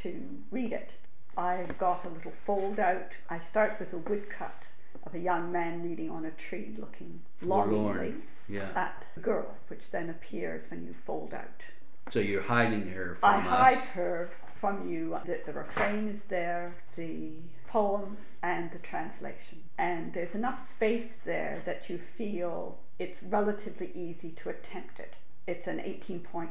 to 0.01 0.21
read 0.51 0.73
it. 0.73 0.91
I've 1.37 1.77
got 1.77 2.03
a 2.03 2.09
little 2.09 2.33
fold 2.45 2.77
out. 2.77 3.11
I 3.29 3.39
start 3.39 3.77
with 3.79 3.93
a 3.93 3.97
woodcut 3.97 4.63
of 5.05 5.15
a 5.15 5.19
young 5.19 5.49
man 5.51 5.81
leaning 5.81 6.09
on 6.09 6.25
a 6.25 6.31
tree 6.31 6.75
looking 6.77 7.21
longingly 7.41 8.15
Yeah. 8.49 8.67
at 8.75 9.05
the 9.15 9.21
girl, 9.21 9.55
which 9.69 9.91
then 9.91 10.09
appears 10.09 10.63
when 10.69 10.85
you 10.85 10.93
fold 11.05 11.33
out. 11.33 11.61
So 12.09 12.19
you're 12.19 12.41
hiding 12.41 12.87
her 12.89 13.17
from 13.19 13.29
I 13.29 13.37
us. 13.37 13.43
hide 13.47 13.77
her 13.93 14.29
from 14.61 14.89
you. 14.89 15.17
The, 15.25 15.39
the 15.45 15.53
refrain 15.53 16.07
is 16.07 16.21
there, 16.29 16.73
the 16.95 17.31
poem, 17.67 18.17
and 18.43 18.71
the 18.71 18.79
translation. 18.79 19.61
And 19.77 20.13
there's 20.13 20.33
enough 20.33 20.69
space 20.69 21.13
there 21.25 21.61
that 21.65 21.89
you 21.89 21.99
feel 22.17 22.77
it's 22.97 23.21
relatively 23.23 23.91
easy 23.93 24.31
to 24.43 24.49
attempt 24.49 24.99
it. 24.99 25.13
It's 25.47 25.67
an 25.67 25.79
18 25.81 26.19
point 26.21 26.49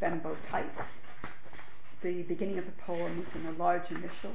Bembo 0.00 0.36
type. 0.50 0.76
The 2.02 2.22
beginning 2.22 2.58
of 2.58 2.66
the 2.66 2.72
poem 2.72 3.24
is 3.26 3.34
in 3.34 3.46
a 3.46 3.52
large 3.52 3.90
initial. 3.90 4.32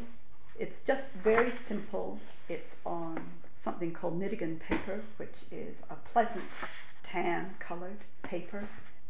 It's 0.58 0.80
just 0.88 1.10
very 1.24 1.52
simple. 1.68 2.20
It's 2.50 2.76
on 2.86 3.20
something 3.62 3.92
called 3.92 4.20
Nideggen 4.20 4.60
paper, 4.60 5.02
which 5.18 5.36
is 5.52 5.78
a 5.90 5.96
pleasant 5.96 6.46
tan 7.04 7.56
colored 7.60 8.00
paper. 8.24 8.68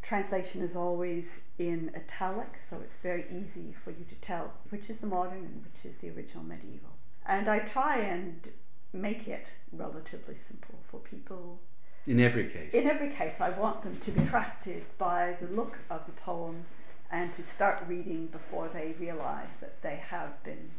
Translation 0.08 0.62
is 0.62 0.74
always 0.74 1.26
in 1.60 1.92
italic, 1.94 2.60
so 2.70 2.78
it's 2.78 2.96
very 3.04 3.26
easy 3.30 3.76
for 3.84 3.92
you 3.92 4.06
to 4.08 4.16
tell 4.22 4.54
which 4.70 4.90
is 4.90 5.00
the 5.00 5.06
modern 5.06 5.40
and 5.40 5.66
which 5.66 5.84
is 5.84 6.00
the 6.00 6.08
original 6.10 6.46
medieval. 6.46 6.92
And 7.26 7.50
I 7.50 7.60
try 7.60 7.98
and 7.98 8.48
make 8.94 9.28
it 9.28 9.48
relatively 9.74 10.36
simple 10.48 10.80
for 10.90 11.02
people. 11.02 11.60
In 12.06 12.22
every 12.22 12.50
case. 12.50 12.74
In 12.74 12.88
every 12.88 13.10
case, 13.10 13.42
I 13.42 13.50
want 13.50 13.84
them 13.84 14.00
to 14.00 14.12
be 14.12 14.22
attracted 14.22 14.86
by 14.98 15.36
the 15.42 15.48
look 15.48 15.78
of 15.90 16.06
the 16.06 16.14
poem 16.14 16.64
and 17.12 17.34
to 17.34 17.44
start 17.44 17.84
reading 17.86 18.28
before 18.28 18.70
they 18.70 18.96
realize 18.98 19.50
that 19.60 19.82
they 19.82 19.98
have 19.98 20.42
been 20.46 20.72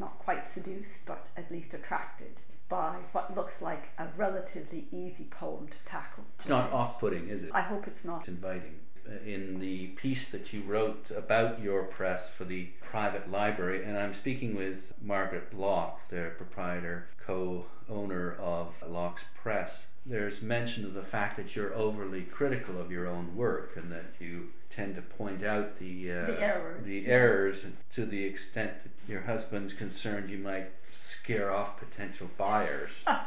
not 0.00 0.18
quite 0.18 0.44
seduced, 0.48 1.06
but 1.06 1.28
at 1.36 1.52
least 1.52 1.72
attracted 1.72 2.34
by 2.70 2.96
what 3.12 3.36
looks 3.36 3.60
like 3.60 3.88
a 3.98 4.06
relatively 4.16 4.86
easy 4.92 5.24
poem 5.24 5.68
to 5.68 5.76
tackle. 5.84 6.24
It's 6.38 6.48
not 6.48 6.72
off-putting, 6.72 7.28
is 7.28 7.42
it? 7.42 7.50
I 7.52 7.60
hope 7.60 7.86
it's 7.86 8.04
not. 8.04 8.20
It's 8.20 8.28
inviting. 8.28 8.76
Uh, 9.06 9.18
In 9.26 9.58
the 9.58 9.88
piece 9.88 10.28
that 10.28 10.52
you 10.52 10.62
wrote 10.62 11.10
about 11.10 11.60
your 11.60 11.82
press 11.84 12.30
for 12.30 12.44
the 12.44 12.66
private 12.80 13.30
library, 13.30 13.84
and 13.84 13.98
I'm 13.98 14.14
speaking 14.14 14.54
with 14.56 14.92
Margaret 15.02 15.52
Lock, 15.52 16.08
the 16.08 16.30
proprietor, 16.38 17.08
co-owner 17.26 18.36
of 18.40 18.68
Lock's 18.88 19.22
Press. 19.34 19.82
There's 20.06 20.40
mention 20.40 20.84
of 20.84 20.94
the 20.94 21.02
fact 21.02 21.36
that 21.36 21.54
you're 21.56 21.74
overly 21.74 22.22
critical 22.22 22.80
of 22.80 22.90
your 22.90 23.06
own 23.06 23.36
work, 23.36 23.76
and 23.76 23.90
that 23.92 24.14
you 24.20 24.48
tend 24.80 24.94
to 24.94 25.02
point 25.02 25.44
out 25.44 25.78
the 25.78 26.10
uh, 26.10 26.26
The 26.26 26.40
errors, 26.40 26.84
the 26.86 26.98
yes. 27.00 27.08
errors 27.08 27.64
to 27.94 28.06
the 28.06 28.24
extent 28.24 28.72
that 28.82 29.12
your 29.12 29.20
husband's 29.20 29.74
concerned 29.74 30.30
you 30.30 30.38
might 30.38 30.70
scare 30.90 31.52
off 31.52 31.78
potential 31.78 32.28
buyers. 32.38 32.90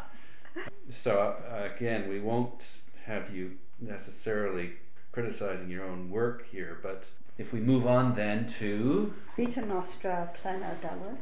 So 0.91 1.35
uh, 1.51 1.67
again, 1.75 2.07
we 2.09 2.19
won't 2.19 2.63
have 3.05 3.35
you 3.35 3.57
necessarily 3.81 4.73
criticizing 5.11 5.67
your 5.67 5.83
own 5.83 6.11
work 6.11 6.45
here, 6.51 6.77
but 6.83 7.05
if 7.39 7.51
we 7.51 7.59
move 7.59 7.87
on 7.87 8.13
then 8.13 8.45
to 8.59 9.11
Vita 9.35 9.65
Nostra 9.65 10.29
Plena 10.39 10.77
Bellis, 10.79 11.21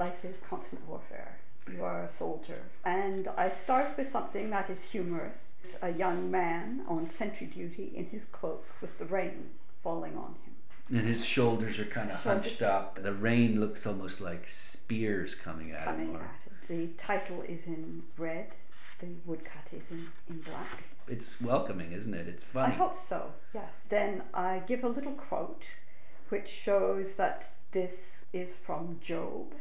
Life 0.00 0.24
is 0.24 0.34
Constant 0.50 0.80
Warfare. 0.88 1.38
You 1.72 1.84
are 1.84 2.02
a 2.02 2.08
soldier. 2.08 2.60
And 2.84 3.28
I 3.36 3.50
start 3.50 3.96
with 3.96 4.10
something 4.10 4.50
that 4.50 4.68
is 4.68 4.80
humorous. 4.82 5.52
It's 5.62 5.76
a 5.80 5.90
young 5.90 6.28
man 6.28 6.82
on 6.88 7.06
sentry 7.06 7.46
duty 7.46 7.92
in 7.94 8.06
his 8.06 8.24
cloak 8.32 8.66
with 8.80 8.98
the 8.98 9.04
rain 9.04 9.50
falling 9.82 10.16
on 10.16 10.34
him. 10.44 10.98
And 10.98 11.08
his 11.08 11.24
shoulders 11.24 11.78
are 11.78 11.86
kind 11.86 12.10
of 12.10 12.16
hunched 12.16 12.60
up. 12.60 13.02
The 13.02 13.12
rain 13.12 13.60
looks 13.60 13.86
almost 13.86 14.20
like 14.20 14.46
spears 14.50 15.34
coming 15.34 15.72
at 15.72 15.84
coming 15.84 16.08
him. 16.08 16.16
Or... 16.16 16.20
At 16.20 16.40
it. 16.46 16.68
The 16.68 17.02
title 17.02 17.42
is 17.42 17.60
in 17.66 18.02
red. 18.18 18.48
The 19.00 19.08
woodcut 19.24 19.68
is 19.72 19.82
in, 19.90 20.06
in 20.28 20.40
black. 20.40 20.84
It's 21.08 21.40
welcoming, 21.40 21.92
isn't 21.92 22.14
it? 22.14 22.28
It's 22.28 22.44
funny. 22.44 22.74
I 22.74 22.76
hope 22.76 22.98
so, 23.08 23.32
yes. 23.54 23.70
Then 23.88 24.22
I 24.32 24.62
give 24.66 24.84
a 24.84 24.88
little 24.88 25.12
quote 25.12 25.64
which 26.28 26.48
shows 26.48 27.12
that 27.16 27.50
this 27.72 28.22
is 28.32 28.54
from 28.64 28.98
Job 29.04 29.52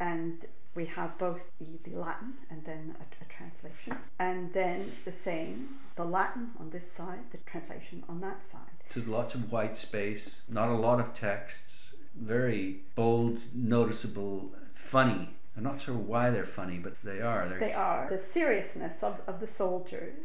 and 0.00 0.46
we 0.74 0.86
have 0.86 1.18
both 1.18 1.42
the, 1.58 1.90
the 1.90 1.96
Latin 1.96 2.34
and 2.50 2.64
then 2.64 2.94
a, 3.00 3.24
a, 3.24 3.26
translation, 3.28 3.96
and 4.18 4.52
then 4.52 4.92
the 5.04 5.12
same, 5.24 5.76
the 5.96 6.04
Latin 6.04 6.50
on 6.60 6.70
this 6.70 6.90
side, 6.92 7.18
the 7.32 7.38
translation 7.38 8.04
on 8.08 8.20
that 8.20 8.40
side. 8.52 8.75
So 8.90 9.02
lots 9.06 9.34
of 9.34 9.52
white 9.52 9.76
space, 9.76 10.40
not 10.48 10.68
a 10.68 10.74
lot 10.74 11.00
of 11.00 11.14
texts, 11.14 11.92
very 12.14 12.80
bold, 12.94 13.40
noticeable, 13.52 14.52
funny. 14.74 15.30
I'm 15.56 15.62
not 15.62 15.80
sure 15.80 15.94
why 15.94 16.30
they're 16.30 16.46
funny, 16.46 16.78
but 16.78 16.94
they 17.02 17.20
are. 17.20 17.48
They're 17.48 17.58
they 17.58 17.72
are. 17.72 18.08
The 18.10 18.18
seriousness 18.18 19.02
of, 19.02 19.20
of 19.26 19.40
the 19.40 19.46
soldiers 19.46 20.18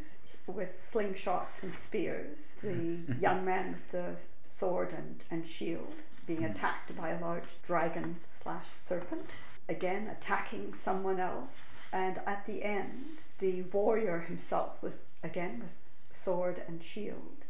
with 0.46 0.70
slingshots 0.92 1.62
and 1.62 1.72
spears, 1.84 2.38
the 2.62 2.98
young 3.20 3.44
man 3.44 3.72
with 3.72 3.90
the 3.92 4.16
sword 4.48 4.92
and, 4.92 5.24
and 5.30 5.48
shield 5.48 5.94
being 6.26 6.40
hmm. 6.40 6.52
attacked 6.52 6.96
by 6.96 7.10
a 7.10 7.20
large 7.20 7.44
dragon 7.66 8.16
slash 8.42 8.66
serpent 8.88 9.28
again 9.68 10.08
attacking 10.08 10.74
someone 10.84 11.20
else, 11.20 11.52
and 11.92 12.18
at 12.26 12.44
the 12.46 12.62
end, 12.62 13.04
the 13.38 13.62
warrior 13.62 14.20
himself 14.20 14.82
with 14.82 14.96
again 15.22 15.60
with 15.60 15.70
sword 16.16 16.62
and 16.66 16.82
shield, 16.82 17.41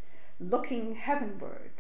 looking 0.51 0.95
heavenward 0.95 1.71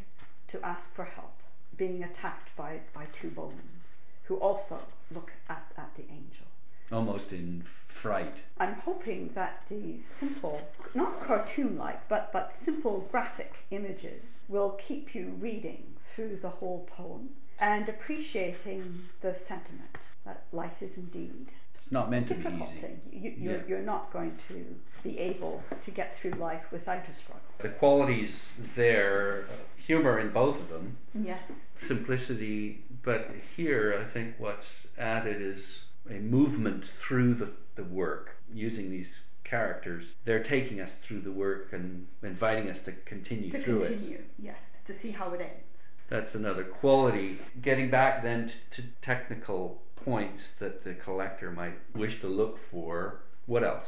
to 0.49 0.65
ask 0.65 0.93
for 0.95 1.05
help, 1.05 1.35
being 1.77 2.03
attacked 2.03 2.55
by, 2.57 2.81
by 2.95 3.07
two 3.13 3.31
bowmen, 3.31 3.81
who 4.25 4.37
also 4.37 4.79
look 5.11 5.33
at, 5.49 5.73
at 5.77 5.91
the 5.97 6.05
angel. 6.05 6.47
Almost 6.91 7.33
in 7.33 7.65
fright. 7.89 8.37
I'm 8.59 8.75
hoping 8.75 9.31
that 9.35 9.63
the 9.69 9.99
simple, 10.19 10.61
not 10.95 11.21
cartoon 11.23 11.77
like, 11.79 12.09
but, 12.09 12.33
but 12.33 12.55
simple 12.65 13.09
graphic 13.11 13.55
images 13.71 14.23
will 14.49 14.71
keep 14.71 15.15
you 15.15 15.35
reading 15.41 15.95
through 16.15 16.39
the 16.43 16.51
whole 16.51 16.89
poem 16.97 17.31
and 17.59 17.89
appreciating 17.89 19.09
the 19.21 19.35
sentiment 19.35 19.97
that 20.25 20.45
life 20.53 20.83
is 20.83 20.97
indeed 20.97 21.53
not 21.93 22.11
meant 22.11 22.27
to 22.29 22.35
be 22.35 22.49
easy. 22.49 22.97
You, 23.13 23.35
you're, 23.37 23.57
yeah. 23.57 23.63
you're 23.69 23.81
not 23.81 24.13
going 24.13 24.37
to 24.49 24.65
be 25.05 25.19
able 25.19 25.63
to 25.85 25.91
get 25.91 26.17
through 26.17 26.33
life 26.33 26.65
without 26.73 27.05
a 27.09 27.15
struggle. 27.15 27.43
The 27.59 27.69
qualities 27.69 28.53
there, 28.75 29.45
humor 29.77 30.19
in 30.19 30.31
both 30.31 30.59
of 30.59 30.69
them. 30.71 30.97
Yes. 31.15 31.51
Simplicity, 31.87 32.85
but 33.03 33.31
here 33.57 34.01
I 34.01 34.11
think 34.11 34.35
what's 34.39 34.87
added 34.99 35.43
is 35.43 35.81
a 36.11 36.15
movement 36.15 36.87
through 36.87 37.35
the, 37.35 37.53
the 37.77 37.85
work 37.85 38.37
using 38.53 38.91
these 38.91 39.25
characters. 39.45 40.07
They're 40.25 40.43
taking 40.43 40.81
us 40.81 40.95
through 41.03 41.21
the 41.21 41.31
work 41.31 41.73
and 41.73 42.07
inviting 42.23 42.71
us 42.71 42.81
to 42.83 42.93
continue 43.05 43.51
to 43.51 43.61
through 43.61 43.83
it. 43.83 43.89
To 43.89 43.95
continue, 43.95 44.23
yes, 44.39 44.57
to 44.87 44.95
see 44.95 45.11
how 45.11 45.33
it 45.33 45.41
ends. 45.41 45.83
That's 46.09 46.35
another 46.35 46.65
quality. 46.65 47.39
Getting 47.61 47.91
back 47.91 48.23
then 48.23 48.51
to 48.73 48.83
technical 49.01 49.83
points 50.05 50.51
that 50.59 50.85
the 50.85 50.95
collector 50.95 51.51
might 51.51 51.79
wish 51.95 52.21
to 52.21 52.29
look 52.29 52.59
for. 52.71 53.23
What 53.47 53.65
else? 53.65 53.87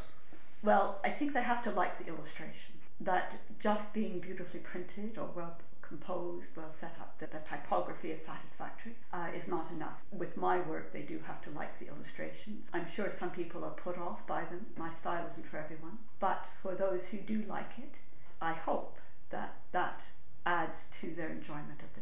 Well, 0.62 0.98
I 1.05 1.11
think 1.11 1.33
they 1.33 1.42
have 1.42 1.62
to 1.64 1.70
like 1.70 1.98
the 1.98 2.07
illustration. 2.07 2.74
That 3.00 3.33
just 3.61 3.92
being 3.92 4.20
beautifully 4.20 4.61
printed 4.61 5.18
or 5.18 5.29
well 5.35 5.57
composed, 5.83 6.57
well 6.57 6.70
set 6.81 6.96
up, 7.00 7.18
that 7.18 7.31
the 7.31 7.40
typography 7.48 8.11
is 8.11 8.24
satisfactory 8.24 8.96
uh, 9.12 9.29
is 9.37 9.46
not 9.46 9.70
enough. 9.70 10.03
With 10.11 10.37
my 10.37 10.61
work, 10.61 10.92
they 10.92 11.03
do 11.03 11.20
have 11.27 11.42
to 11.42 11.50
like 11.50 11.79
the 11.79 11.88
illustrations. 11.88 12.70
I'm 12.72 12.87
sure 12.94 13.11
some 13.12 13.31
people 13.31 13.64
are 13.64 13.70
put 13.70 13.98
off 13.98 14.27
by 14.27 14.44
them. 14.44 14.66
My 14.79 14.92
style 14.94 15.27
isn't 15.31 15.46
for 15.46 15.59
everyone. 15.59 15.98
But 16.20 16.44
for 16.62 16.74
those 16.74 17.03
who 17.11 17.18
do 17.18 17.44
like 17.48 17.72
it, 17.79 17.92
I 18.40 18.55
hope 18.55 18.98
that 19.31 19.57
that 19.72 20.00
adds 20.46 20.77
to 21.00 21.14
their 21.14 21.31
enjoyment 21.31 21.81
of. 21.81 21.93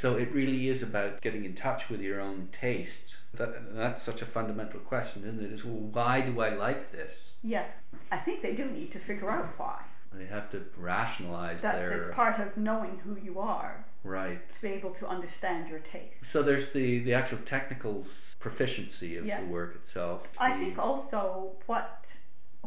So 0.00 0.16
it 0.16 0.32
really 0.32 0.68
is 0.68 0.82
about 0.82 1.20
getting 1.20 1.44
in 1.44 1.54
touch 1.54 1.88
with 1.88 2.00
your 2.00 2.20
own 2.20 2.48
taste. 2.52 3.16
That, 3.34 3.74
that's 3.74 4.02
such 4.02 4.22
a 4.22 4.26
fundamental 4.26 4.80
question, 4.80 5.24
isn't 5.26 5.42
it? 5.42 5.52
Is 5.52 5.64
well, 5.64 5.74
why 5.74 6.20
do 6.20 6.40
I 6.40 6.54
like 6.54 6.92
this? 6.92 7.12
Yes, 7.42 7.70
I 8.10 8.18
think 8.18 8.42
they 8.42 8.54
do 8.54 8.66
need 8.66 8.92
to 8.92 8.98
figure 8.98 9.30
out 9.30 9.58
why. 9.58 9.80
They 10.14 10.26
have 10.26 10.50
to 10.50 10.62
rationalize 10.76 11.62
that, 11.62 11.76
their. 11.76 12.00
That's 12.00 12.14
part 12.14 12.40
of 12.40 12.56
knowing 12.56 12.98
who 12.98 13.16
you 13.22 13.38
are. 13.38 13.84
Right. 14.04 14.40
To 14.54 14.62
be 14.62 14.68
able 14.68 14.90
to 14.90 15.06
understand 15.06 15.68
your 15.68 15.78
taste. 15.78 16.24
So 16.30 16.42
there's 16.42 16.72
the 16.72 16.98
the 17.00 17.14
actual 17.14 17.38
technical 17.46 18.04
proficiency 18.40 19.16
of 19.16 19.24
yes. 19.24 19.40
the 19.40 19.52
work 19.52 19.76
itself. 19.76 20.28
I 20.38 20.58
think 20.58 20.78
also 20.78 21.52
what 21.66 22.04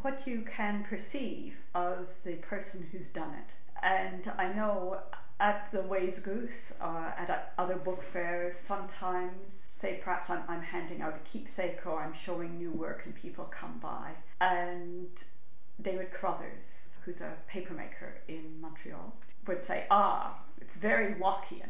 what 0.01 0.25
you 0.25 0.43
can 0.49 0.85
perceive 0.89 1.55
of 1.73 2.07
the 2.23 2.33
person 2.35 2.88
who's 2.91 3.07
done 3.07 3.33
it. 3.33 3.83
And 3.83 4.31
I 4.38 4.51
know 4.53 4.99
at 5.39 5.69
the 5.71 5.80
Wayzgoose, 5.80 6.71
uh, 6.80 7.12
at 7.17 7.54
other 7.58 7.76
book 7.76 8.04
fairs, 8.13 8.56
sometimes, 8.67 9.54
say 9.80 10.00
perhaps 10.04 10.30
I'm, 10.30 10.43
I'm 10.48 10.62
handing 10.62 11.02
out 11.02 11.15
a 11.15 11.30
keepsake 11.30 11.86
or 11.86 12.02
I'm 12.02 12.13
showing 12.13 12.58
new 12.58 12.71
work 12.71 13.04
and 13.06 13.13
people 13.13 13.45
come 13.45 13.80
by. 13.80 14.12
And 14.39 15.08
David 15.82 16.12
Carruthers, 16.12 16.63
who's 17.04 17.19
a 17.21 17.34
papermaker 17.52 18.13
in 18.28 18.62
Montreal, 18.62 19.13
would 19.48 19.65
say, 19.65 19.86
ah, 19.91 20.39
it's 20.62 20.74
very 20.74 21.15
Lockean. 21.15 21.69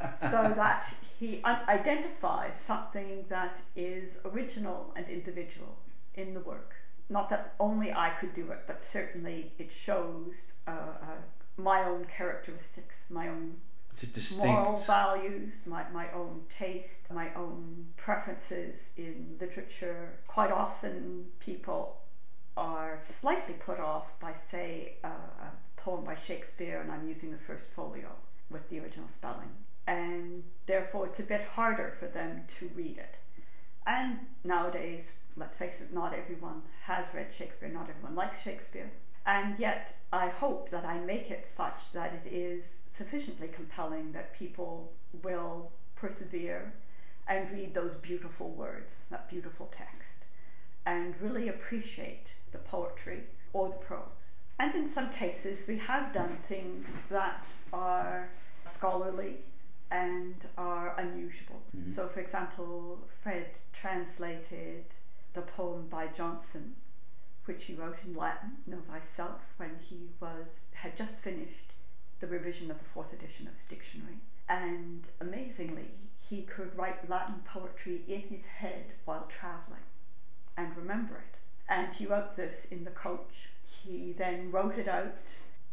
so 0.20 0.52
that 0.56 0.92
he 1.18 1.40
un- 1.44 1.60
identifies 1.68 2.54
something 2.66 3.24
that 3.28 3.56
is 3.76 4.18
original 4.24 4.92
and 4.96 5.08
individual 5.08 5.76
in 6.14 6.34
the 6.34 6.40
work. 6.40 6.74
Not 7.08 7.30
that 7.30 7.54
only 7.60 7.92
I 7.92 8.10
could 8.10 8.34
do 8.34 8.50
it, 8.50 8.60
but 8.66 8.82
certainly 8.82 9.52
it 9.58 9.70
shows 9.70 10.34
uh, 10.66 10.70
uh, 10.70 11.06
my 11.56 11.84
own 11.84 12.04
characteristics, 12.06 12.96
my 13.10 13.28
own 13.28 13.56
moral 14.36 14.78
values, 14.78 15.52
my, 15.66 15.84
my 15.92 16.10
own 16.12 16.42
taste, 16.58 17.08
my 17.12 17.32
own 17.34 17.86
preferences 17.96 18.74
in 18.96 19.36
literature. 19.40 20.10
Quite 20.26 20.50
often, 20.50 21.26
people 21.38 21.96
are 22.56 23.00
slightly 23.20 23.54
put 23.54 23.78
off 23.78 24.06
by, 24.20 24.32
say, 24.50 24.94
a, 25.04 25.08
a 25.08 25.52
poem 25.76 26.04
by 26.04 26.16
Shakespeare, 26.26 26.80
and 26.80 26.90
I'm 26.90 27.08
using 27.08 27.30
the 27.30 27.38
first 27.46 27.64
folio 27.74 28.10
with 28.50 28.68
the 28.68 28.80
original 28.80 29.08
spelling. 29.08 29.50
And 29.86 30.42
therefore, 30.66 31.06
it's 31.06 31.20
a 31.20 31.24
bit 31.24 31.42
harder 31.42 31.94
for 31.98 32.06
them 32.06 32.42
to 32.58 32.70
read 32.74 32.98
it. 32.98 33.14
And 33.86 34.18
nowadays, 34.44 35.04
let's 35.36 35.56
face 35.56 35.80
it, 35.80 35.92
not 35.92 36.14
everyone 36.14 36.62
has 36.84 37.04
read 37.14 37.28
Shakespeare, 37.36 37.68
not 37.68 37.90
everyone 37.90 38.14
likes 38.14 38.40
Shakespeare. 38.42 38.90
And 39.26 39.58
yet, 39.58 39.96
I 40.12 40.28
hope 40.28 40.70
that 40.70 40.84
I 40.84 40.98
make 40.98 41.30
it 41.30 41.48
such 41.54 41.92
that 41.92 42.12
it 42.24 42.32
is 42.32 42.62
sufficiently 42.96 43.48
compelling 43.48 44.12
that 44.12 44.38
people 44.38 44.92
will 45.22 45.70
persevere 45.96 46.72
and 47.26 47.50
read 47.50 47.74
those 47.74 47.94
beautiful 47.96 48.50
words, 48.50 48.94
that 49.10 49.28
beautiful 49.30 49.72
text, 49.76 50.26
and 50.86 51.14
really 51.20 51.48
appreciate 51.48 52.26
the 52.52 52.58
poetry 52.58 53.24
or 53.52 53.68
the 53.68 53.74
prose. 53.76 54.40
And 54.58 54.74
in 54.74 54.92
some 54.92 55.10
cases, 55.10 55.66
we 55.66 55.78
have 55.78 56.12
done 56.12 56.38
things 56.48 56.86
that 57.10 57.44
are 57.72 58.28
scholarly 58.72 59.38
and 59.90 60.34
are 60.56 60.94
unusual. 60.98 61.60
Mm-hmm. 61.76 61.94
So, 61.94 62.08
for 62.08 62.20
example, 62.20 62.98
Fred 63.22 63.46
translated 63.72 64.84
the 65.32 65.42
poem 65.42 65.86
by 65.90 66.06
Johnson 66.08 66.74
which 67.44 67.64
he 67.64 67.74
wrote 67.74 67.98
in 68.04 68.14
Latin, 68.14 68.52
Know 68.66 68.80
Thyself, 68.88 69.40
when 69.56 69.78
he 69.88 70.08
was 70.20 70.60
had 70.72 70.96
just 70.96 71.14
finished 71.16 71.72
the 72.20 72.26
revision 72.26 72.70
of 72.70 72.78
the 72.78 72.84
fourth 72.84 73.12
edition 73.12 73.46
of 73.46 73.54
his 73.54 73.64
dictionary. 73.68 74.16
And 74.48 75.04
amazingly, 75.20 75.90
he 76.18 76.42
could 76.42 76.76
write 76.76 77.08
Latin 77.08 77.42
poetry 77.44 78.02
in 78.08 78.22
his 78.22 78.44
head 78.58 78.84
while 79.04 79.28
traveling 79.28 79.84
and 80.56 80.76
remember 80.76 81.16
it. 81.16 81.38
And 81.68 81.92
he 81.94 82.06
wrote 82.06 82.36
this 82.36 82.66
in 82.70 82.84
the 82.84 82.90
coach. 82.90 83.48
He 83.62 84.14
then 84.16 84.50
wrote 84.50 84.78
it 84.78 84.88
out. 84.88 85.16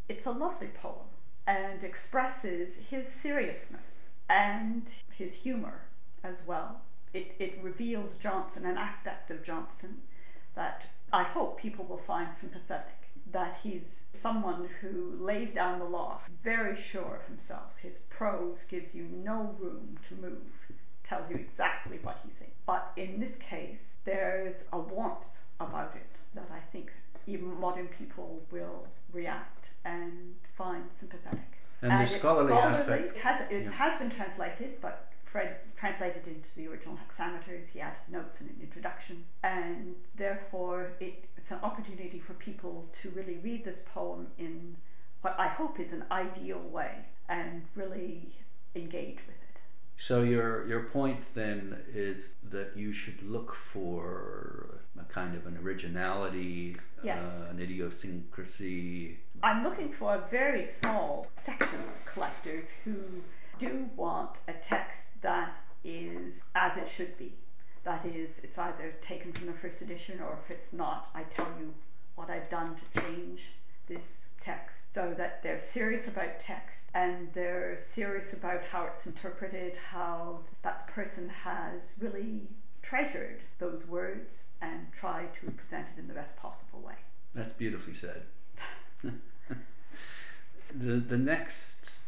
It's 0.08 0.26
a 0.26 0.30
lovely 0.30 0.68
poem 0.68 1.08
and 1.46 1.82
expresses 1.82 2.76
his 2.90 3.06
seriousness 3.08 4.10
and 4.28 4.84
his 5.16 5.32
humor 5.32 5.82
as 6.24 6.36
well. 6.46 6.82
It, 7.12 7.34
it 7.38 7.62
reveals 7.62 8.16
Johnson, 8.16 8.64
an 8.64 8.78
aspect 8.78 9.30
of 9.30 9.44
Johnson 9.44 10.02
that 10.54 10.84
I 11.12 11.24
hope 11.24 11.60
people 11.60 11.84
will 11.84 12.02
find 12.06 12.34
sympathetic. 12.34 12.98
that 13.30 13.58
he's 13.62 13.82
someone 14.20 14.68
who 14.80 15.16
lays 15.20 15.52
down 15.52 15.78
the 15.78 15.84
law, 15.84 16.20
very 16.42 16.76
sure 16.80 17.20
of 17.20 17.26
himself. 17.28 17.72
His 17.80 17.96
prose 18.10 18.60
gives 18.68 18.94
you 18.94 19.04
no 19.04 19.54
room 19.58 19.98
to 20.08 20.14
move, 20.16 20.52
tells 21.08 21.30
you 21.30 21.36
exactly 21.36 21.98
what 22.02 22.18
he 22.24 22.30
thinks. 22.38 22.58
But 22.66 22.92
in 22.96 23.20
this 23.20 23.34
case, 23.36 23.94
there's 24.04 24.64
a 24.72 24.78
warmth 24.78 25.24
about 25.60 25.94
it 25.96 26.10
that 26.34 26.48
I 26.52 26.60
think 26.72 26.92
even 27.26 27.58
modern 27.60 27.88
people 27.88 28.42
will 28.50 28.86
react 29.12 29.68
and 29.84 30.34
find 30.56 30.84
sympathetic. 30.98 31.40
And, 31.82 31.92
and 31.92 32.06
the 32.06 32.10
scholarly, 32.18 32.52
scholarly 32.52 32.78
aspect 32.78 33.18
has, 33.18 33.40
it 33.50 33.64
yeah. 33.64 33.70
has 33.72 33.98
been 33.98 34.10
translated, 34.10 34.80
but 34.80 35.12
Fred 35.24 35.56
translated 35.76 36.26
into 36.26 36.48
the 36.54 36.68
original 36.68 36.96
hexameters. 36.96 37.68
He 37.72 37.80
added 37.80 37.98
notes 38.10 38.40
and 38.40 38.50
an 38.50 38.56
introduction, 38.60 39.24
and 39.42 39.94
therefore 40.14 40.71
it, 40.71 40.71
it's 40.71 40.71
an 40.71 40.71
opportunity 41.62 42.18
for 42.18 42.34
people 42.34 42.86
to 43.02 43.10
really 43.10 43.38
read 43.38 43.64
this 43.64 43.78
poem 43.94 44.26
in 44.38 44.76
what 45.22 45.36
I 45.38 45.48
hope 45.48 45.78
is 45.78 45.92
an 45.92 46.04
ideal 46.10 46.58
way 46.58 46.94
and 47.28 47.62
really 47.74 48.34
engage 48.74 49.18
with 49.26 49.36
it. 49.36 49.60
So 49.98 50.22
your 50.22 50.66
your 50.66 50.84
point 50.84 51.20
then 51.34 51.76
is 51.94 52.30
that 52.50 52.76
you 52.76 52.92
should 52.92 53.22
look 53.22 53.54
for 53.54 54.80
a 54.98 55.04
kind 55.04 55.36
of 55.36 55.46
an 55.46 55.58
originality, 55.62 56.76
yes. 57.04 57.22
uh, 57.22 57.50
an 57.50 57.60
idiosyncrasy. 57.60 59.18
I'm 59.42 59.62
looking 59.62 59.92
for 59.92 60.16
a 60.16 60.24
very 60.30 60.68
small 60.80 61.28
section 61.40 61.78
of 61.80 62.12
collectors 62.12 62.66
who 62.84 62.96
do 63.58 63.88
want 63.96 64.30
a 64.48 64.54
text 64.54 65.02
that 65.20 65.54
is 65.84 66.34
as 66.54 66.76
it 66.76 66.88
should 66.96 67.16
be. 67.16 67.34
That 67.84 68.04
is, 68.06 68.30
it's 68.42 68.58
either 68.58 68.94
taken 69.06 69.32
from 69.32 69.46
the 69.46 69.52
first 69.54 69.82
edition 69.82 70.20
or 70.20 70.38
if 70.44 70.50
it's 70.50 70.72
not, 70.72 71.10
I 71.14 71.24
tell 71.24 71.48
you 71.58 71.74
what 72.14 72.30
I've 72.30 72.48
done 72.48 72.76
to 72.76 73.00
change 73.00 73.40
this 73.88 74.22
text 74.44 74.82
so 74.94 75.14
that 75.16 75.42
they're 75.42 75.60
serious 75.60 76.06
about 76.06 76.38
text 76.40 76.80
and 76.94 77.28
they're 77.32 77.78
serious 77.94 78.32
about 78.32 78.62
how 78.70 78.84
it's 78.84 79.06
interpreted, 79.06 79.74
how 79.90 80.40
that 80.62 80.86
person 80.88 81.28
has 81.28 81.82
really 81.98 82.42
treasured 82.82 83.40
those 83.58 83.86
words 83.86 84.44
and 84.60 84.86
tried 84.98 85.28
to 85.40 85.50
present 85.52 85.86
it 85.96 86.00
in 86.00 86.08
the 86.08 86.14
best 86.14 86.36
possible 86.36 86.80
way. 86.80 86.94
That's 87.34 87.52
beautifully 87.52 87.94
said. 87.94 88.22
the, 89.02 90.96
the 90.96 91.18
next 91.18 91.98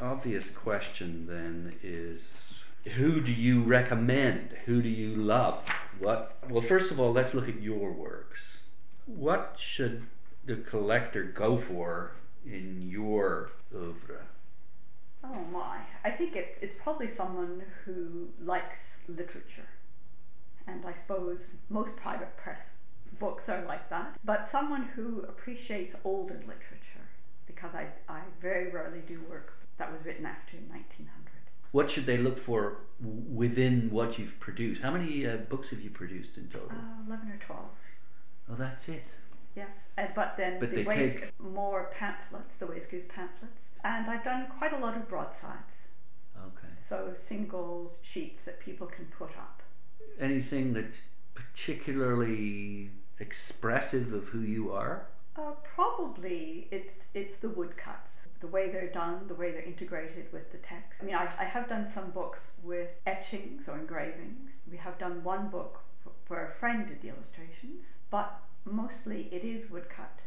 obvious 0.00 0.50
question 0.50 1.26
then 1.26 1.74
is 1.82 2.47
who 2.84 3.20
do 3.20 3.32
you 3.32 3.62
recommend? 3.62 4.52
Who 4.66 4.82
do 4.82 4.88
you 4.88 5.14
love? 5.16 5.62
What? 5.98 6.36
Well, 6.48 6.62
first 6.62 6.90
of 6.90 7.00
all, 7.00 7.12
let's 7.12 7.34
look 7.34 7.48
at 7.48 7.60
your 7.60 7.92
works. 7.92 8.58
What 9.06 9.56
should 9.58 10.06
the 10.44 10.56
collector 10.56 11.24
go 11.24 11.56
for 11.56 12.12
in 12.46 12.88
your 12.88 13.50
oeuvre? 13.74 14.26
Oh 15.24 15.44
my! 15.52 15.80
I 16.04 16.10
think 16.10 16.36
it, 16.36 16.58
it's 16.62 16.74
probably 16.82 17.08
someone 17.08 17.62
who 17.84 18.28
likes 18.42 18.78
literature, 19.08 19.68
and 20.66 20.84
I 20.86 20.92
suppose 20.92 21.46
most 21.68 21.96
private 21.96 22.36
press 22.36 22.60
books 23.18 23.48
are 23.48 23.64
like 23.66 23.90
that. 23.90 24.18
But 24.24 24.48
someone 24.48 24.84
who 24.94 25.22
appreciates 25.22 25.94
older 26.04 26.34
literature, 26.34 27.08
because 27.46 27.74
I 27.74 27.88
I 28.08 28.20
very 28.40 28.70
rarely 28.70 29.00
do 29.06 29.20
work 29.28 29.54
that 29.78 29.92
was 29.92 30.04
written 30.04 30.24
after 30.24 30.56
1900. 30.56 31.27
What 31.72 31.90
should 31.90 32.06
they 32.06 32.16
look 32.16 32.38
for 32.38 32.78
within 33.00 33.90
what 33.90 34.18
you've 34.18 34.38
produced? 34.40 34.82
How 34.82 34.90
many 34.90 35.26
uh, 35.26 35.36
books 35.36 35.70
have 35.70 35.80
you 35.80 35.90
produced 35.90 36.36
in 36.36 36.48
total? 36.48 36.70
Uh, 36.70 37.06
11 37.06 37.30
or 37.30 37.38
12. 37.44 37.62
Oh, 38.50 38.54
that's 38.56 38.88
it. 38.88 39.04
Yes, 39.54 39.68
and, 39.96 40.08
but 40.14 40.34
then 40.36 40.60
but 40.60 40.70
the 40.70 40.84
ways 40.84 41.14
take... 41.14 41.40
more 41.40 41.90
pamphlets, 41.98 42.54
the 42.58 42.66
Wayzgoose 42.66 43.08
pamphlets, 43.08 43.62
and 43.82 44.08
I've 44.08 44.22
done 44.22 44.46
quite 44.58 44.72
a 44.72 44.78
lot 44.78 44.96
of 44.96 45.08
broadsides. 45.08 45.88
Okay. 46.36 46.72
So 46.88 47.12
single 47.28 47.92
sheets 48.02 48.42
that 48.44 48.60
people 48.60 48.86
can 48.86 49.06
put 49.06 49.30
up. 49.30 49.62
Anything 50.20 50.72
that's 50.72 51.02
particularly 51.34 52.90
expressive 53.18 54.12
of 54.12 54.28
who 54.28 54.40
you 54.40 54.72
are? 54.72 55.06
Uh, 55.36 55.52
probably 55.74 56.68
it's 56.70 56.94
it's 57.14 57.36
the 57.38 57.48
woodcuts, 57.48 58.17
the 58.40 58.46
way 58.46 58.70
they're 58.70 58.92
done, 58.92 59.26
the 59.26 59.34
way 59.34 59.50
they're 59.50 59.62
integrated 59.62 60.32
with 60.32 60.50
the 60.52 60.58
text. 60.58 60.98
I 61.00 61.04
mean, 61.04 61.14
I, 61.14 61.28
I 61.38 61.44
have 61.44 61.68
done 61.68 61.90
some 61.92 62.10
books 62.10 62.40
with 62.62 62.88
etchings 63.06 63.68
or 63.68 63.78
engravings. 63.78 64.50
We 64.70 64.76
have 64.76 64.98
done 64.98 65.24
one 65.24 65.48
book 65.48 65.80
where 66.28 66.46
a 66.46 66.60
friend 66.60 66.86
did 66.86 67.02
the 67.02 67.08
illustrations, 67.08 67.84
but 68.10 68.40
mostly 68.64 69.28
it 69.32 69.44
is 69.44 69.70
woodcut. 69.70 70.20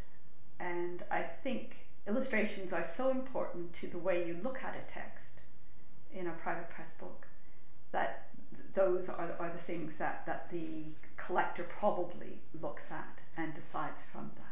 And 0.60 1.02
I 1.10 1.24
think 1.42 1.76
illustrations 2.06 2.72
are 2.72 2.86
so 2.96 3.10
important 3.10 3.72
to 3.80 3.86
the 3.86 3.98
way 3.98 4.26
you 4.26 4.36
look 4.42 4.58
at 4.62 4.76
a 4.76 4.92
text 4.92 5.34
in 6.12 6.26
a 6.26 6.32
private 6.32 6.68
press 6.70 6.90
book 6.98 7.26
that 7.92 8.28
those 8.74 9.08
are, 9.08 9.34
are 9.38 9.52
the 9.52 9.62
things 9.66 9.92
that, 9.98 10.24
that 10.26 10.50
the 10.50 10.84
collector 11.16 11.64
probably 11.64 12.38
looks 12.60 12.84
at 12.90 13.18
and 13.36 13.54
decides 13.54 14.00
from 14.12 14.30
that. 14.36 14.51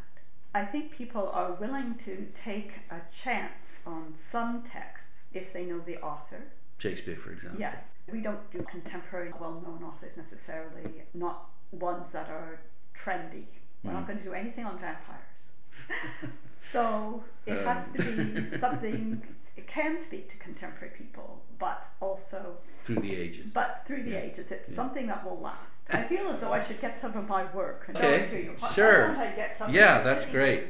I 0.54 0.64
think 0.64 0.90
people 0.90 1.30
are 1.32 1.52
willing 1.52 1.94
to 2.04 2.26
take 2.34 2.72
a 2.90 3.00
chance 3.22 3.78
on 3.86 4.14
some 4.30 4.62
texts 4.62 5.24
if 5.32 5.52
they 5.52 5.64
know 5.64 5.78
the 5.80 6.00
author. 6.00 6.42
Shakespeare, 6.78 7.16
for 7.16 7.32
example. 7.32 7.60
Yes. 7.60 7.84
We 8.10 8.20
don't 8.20 8.50
do 8.50 8.64
contemporary, 8.70 9.32
well 9.38 9.62
known 9.64 9.84
authors 9.84 10.16
necessarily, 10.16 11.02
not 11.14 11.50
ones 11.70 12.06
that 12.12 12.28
are 12.28 12.60
trendy. 12.96 13.44
We're 13.84 13.92
not 13.92 14.04
mm. 14.04 14.08
going 14.08 14.18
to 14.18 14.24
do 14.24 14.32
anything 14.32 14.64
on 14.64 14.78
vampires. 14.78 16.32
so 16.72 17.22
it 17.46 17.64
has 17.64 17.84
to 17.94 18.02
be 18.02 18.58
something, 18.60 19.22
it 19.61 19.66
can 19.66 19.99
speak 20.03 20.31
to 20.31 20.37
contemporary 20.38 20.90
people, 20.96 21.42
but 21.59 21.87
also 22.01 22.57
through 22.85 22.96
the 22.96 23.14
ages. 23.14 23.51
But 23.53 23.83
through 23.87 24.05
the 24.05 24.12
yeah. 24.12 24.20
ages, 24.20 24.51
it's 24.51 24.70
yeah. 24.70 24.75
something 24.75 25.07
that 25.07 25.23
will 25.23 25.38
last. 25.38 25.59
I 25.90 26.05
feel 26.05 26.29
as 26.29 26.38
though 26.38 26.53
I 26.53 26.64
should 26.64 26.81
get 26.81 26.99
some 26.99 27.14
of 27.14 27.29
my 27.29 27.44
work 27.53 27.85
and 27.88 27.96
okay. 27.96 28.27
to 28.31 28.42
you. 28.42 28.55
Why, 28.59 28.73
sure. 28.73 29.09
Why 29.12 29.33
I 29.33 29.37
get 29.37 29.59
some 29.59 29.75
yeah, 29.75 30.03
that's 30.03 30.25
great. 30.25 30.68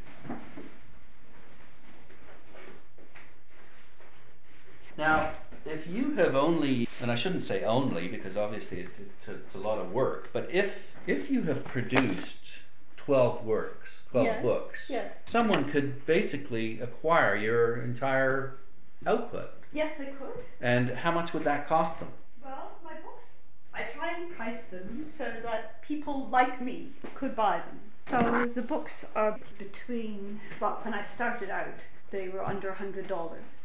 Now, 4.98 5.30
if 5.64 5.86
you 5.86 6.14
have 6.14 6.34
only, 6.34 6.88
and 7.00 7.12
I 7.12 7.14
shouldn't 7.14 7.44
say 7.44 7.62
only 7.62 8.08
because 8.08 8.36
obviously 8.36 8.80
it, 8.80 8.88
it, 8.98 9.30
it's 9.30 9.54
a 9.54 9.58
lot 9.58 9.78
of 9.78 9.92
work, 9.92 10.30
but 10.32 10.48
if 10.50 10.96
if 11.06 11.30
you 11.30 11.42
have 11.42 11.62
produced 11.64 12.58
12 12.96 13.44
works, 13.44 14.02
12 14.10 14.26
yes, 14.26 14.42
books, 14.42 14.78
yes. 14.88 15.12
someone 15.26 15.64
could 15.64 16.04
basically 16.06 16.80
acquire 16.80 17.36
your 17.36 17.82
entire 17.82 18.59
output. 19.06 19.50
Yes, 19.72 19.92
they 19.98 20.06
could. 20.06 20.44
And 20.60 20.90
how 20.90 21.10
much 21.12 21.32
would 21.32 21.44
that 21.44 21.68
cost 21.68 21.98
them? 21.98 22.08
Well, 22.44 22.72
my 22.84 22.94
books, 22.94 23.24
I 23.72 23.82
try 23.94 24.14
and 24.14 24.34
price 24.34 24.60
them 24.70 25.06
so 25.16 25.32
that 25.42 25.82
people 25.82 26.28
like 26.28 26.60
me 26.60 26.88
could 27.14 27.36
buy 27.36 27.58
them. 27.58 27.80
So 28.08 28.50
the 28.54 28.62
books 28.62 29.04
are 29.14 29.38
between, 29.58 30.40
well, 30.60 30.80
when 30.82 30.94
I 30.94 31.02
started 31.02 31.48
out, 31.48 31.78
they 32.10 32.28
were 32.28 32.44
under 32.44 32.72
$100. 32.72 33.08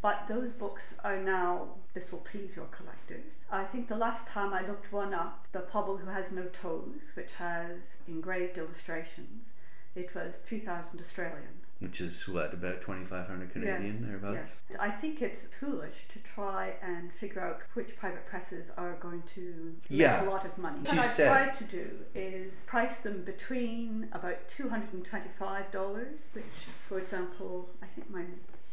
But 0.04 0.28
those 0.30 0.50
books 0.52 0.94
are 1.04 1.18
now, 1.18 1.70
this 1.96 2.12
will 2.12 2.20
please 2.20 2.52
your 2.56 2.68
collectors. 2.68 3.34
I 3.52 3.64
think 3.64 3.88
the 3.88 3.96
last 3.96 4.28
time 4.28 4.54
I 4.54 4.62
looked 4.62 4.94
one 4.94 5.16
up, 5.16 5.48
The 5.52 5.62
Pobble 5.62 5.98
Who 5.98 6.12
Has 6.12 6.32
No 6.32 6.46
Toes, 6.62 7.12
which 7.16 7.32
has 7.40 7.96
engraved 8.08 8.60
illustrations, 8.60 9.50
it 9.96 10.14
was 10.14 10.36
3,000 10.48 11.00
Australian. 11.00 11.65
Which 11.80 12.00
is 12.00 12.26
what, 12.28 12.54
about 12.54 12.82
2,500 12.82 13.52
Canadian, 13.52 13.98
yes, 14.00 14.08
thereabouts? 14.08 14.50
Yes. 14.70 14.80
I 14.80 14.90
think 14.90 15.22
it's 15.22 15.42
foolish 15.60 15.96
to 16.14 16.20
try 16.34 16.74
and 16.82 17.12
figure 17.20 17.42
out 17.42 17.60
which 17.74 17.98
private 17.98 18.26
presses 18.28 18.70
are 18.78 18.94
going 19.02 19.24
to 19.36 19.76
yeah. 19.90 20.22
make 20.22 20.28
a 20.28 20.32
lot 20.32 20.46
of 20.46 20.58
money. 20.58 20.80
What 20.80 21.00
I've 21.00 21.16
tried 21.16 21.54
to 21.58 21.64
do 21.66 21.90
is 22.14 22.54
price 22.66 22.96
them 23.04 23.24
between 23.26 24.08
about 24.14 24.38
$225, 24.58 25.94
which, 26.32 26.46
for 26.88 27.00
example, 27.00 27.70
I 27.84 27.88
think 27.88 28.10
my 28.10 28.24